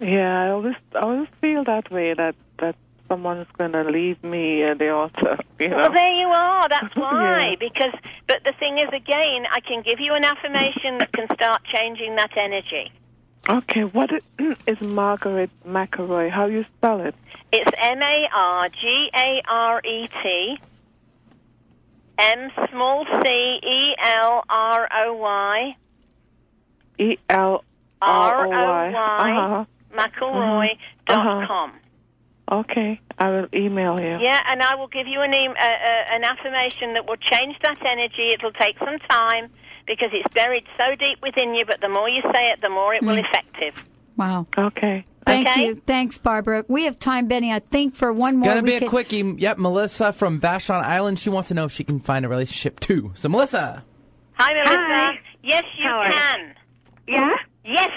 Yeah, 0.00 0.44
I 0.44 0.48
always, 0.50 0.76
I 0.94 1.00
always 1.00 1.28
feel 1.40 1.64
that 1.64 1.90
way 1.90 2.14
that 2.14 2.34
that 2.58 2.76
someone's 3.08 3.46
going 3.58 3.72
to 3.72 3.84
leave 3.84 4.22
me 4.22 4.62
at 4.62 4.78
the 4.78 4.90
altar. 4.90 5.36
You 5.58 5.68
know. 5.68 5.76
Well, 5.76 5.92
there 5.92 6.14
you 6.14 6.28
are. 6.28 6.68
That's 6.68 6.96
why. 6.96 7.50
Yeah. 7.50 7.56
Because, 7.58 7.94
but 8.26 8.42
the 8.44 8.52
thing 8.58 8.78
is, 8.78 8.88
again, 8.88 9.46
I 9.50 9.60
can 9.60 9.82
give 9.82 10.00
you 10.00 10.14
an 10.14 10.24
affirmation 10.24 10.98
that 10.98 11.12
can 11.12 11.26
start 11.34 11.62
changing 11.64 12.16
that 12.16 12.36
energy. 12.36 12.90
Okay, 13.48 13.83
what 13.83 14.11
is 14.66 14.81
Margaret 14.81 15.50
McElroy? 15.66 16.31
How 16.31 16.46
you 16.46 16.64
spell 16.78 17.00
it? 17.00 17.14
It's 17.52 17.70
M 17.78 18.00
A 18.00 18.28
R 18.35 18.68
G 18.68 19.11
A 19.14 19.42
R 19.48 19.81
E 19.85 20.09
T 20.22 20.57
M 22.18 22.50
small 22.70 23.05
c 23.05 23.28
E 23.62 23.94
L 23.98 24.44
R 24.48 24.88
O 25.07 25.14
Y 25.14 25.76
E 26.98 27.16
L 27.28 27.64
R 28.00 28.46
O 28.46 28.48
Y. 28.48 29.33
Uh-huh. 29.33 29.64
McElroy 29.96 30.68
dot 31.07 31.18
Uh-huh. 31.18 31.46
com. 31.46 31.72
Okay, 32.50 33.00
I 33.18 33.31
will 33.31 33.48
email 33.55 33.98
you. 34.00 34.18
Yeah, 34.20 34.40
and 34.48 34.62
I 34.62 34.74
will 34.74 34.88
give 34.88 35.07
you 35.07 35.20
an, 35.22 35.33
em- 35.33 35.52
uh, 35.52 35.55
uh, 35.64 36.14
an 36.14 36.22
affirmation 36.24 36.92
that 36.94 37.07
will 37.07 37.16
change 37.16 37.57
that 37.62 37.78
energy. 37.85 38.31
It'll 38.35 38.52
take 38.52 38.78
some 38.78 38.98
time 39.09 39.48
because 39.86 40.10
it's 40.12 40.32
buried 40.34 40.64
so 40.78 40.94
deep 40.96 41.18
within 41.22 41.54
you, 41.54 41.64
but 41.66 41.80
the 41.80 41.88
more 41.88 42.08
you 42.08 42.22
say 42.32 42.50
it, 42.50 42.60
the 42.60 42.68
more 42.68 42.94
it 42.94 43.02
will 43.02 43.14
hmm. 43.14 43.24
effective. 43.24 43.84
Wow. 44.16 44.46
Okay. 44.56 45.04
Thank 45.24 45.48
Okay. 45.48 45.66
you. 45.66 45.82
Thanks, 45.86 46.18
Barbara. 46.18 46.64
We 46.68 46.84
have 46.84 46.98
time, 46.98 47.28
Benny, 47.28 47.52
I 47.52 47.60
think, 47.60 47.94
for 47.94 48.12
one 48.12 48.36
more. 48.36 48.44
Gonna 48.44 48.62
we 48.62 48.70
be 48.70 48.74
a 48.76 48.80
could- 48.80 48.88
quickie. 48.88 49.34
Yep, 49.38 49.58
Melissa 49.58 50.12
from 50.12 50.40
Vashon 50.40 50.82
Island. 50.82 51.18
She 51.18 51.30
wants 51.30 51.48
to 51.48 51.54
know 51.54 51.64
if 51.64 51.72
she 51.72 51.84
can 51.84 52.00
find 52.00 52.24
a 52.24 52.28
relationship 52.28 52.80
too. 52.80 53.12
So, 53.14 53.28
Melissa. 53.28 53.84
Hi, 54.34 54.52
Melissa. 54.52 54.76
Hi. 54.76 55.18
Yes, 55.42 55.64
you 55.78 55.84
How 55.84 55.98
are 55.98 56.06
you? 56.06 56.12
can. 56.12 56.54
Yeah? 57.06 57.30
Yes. 57.64 57.90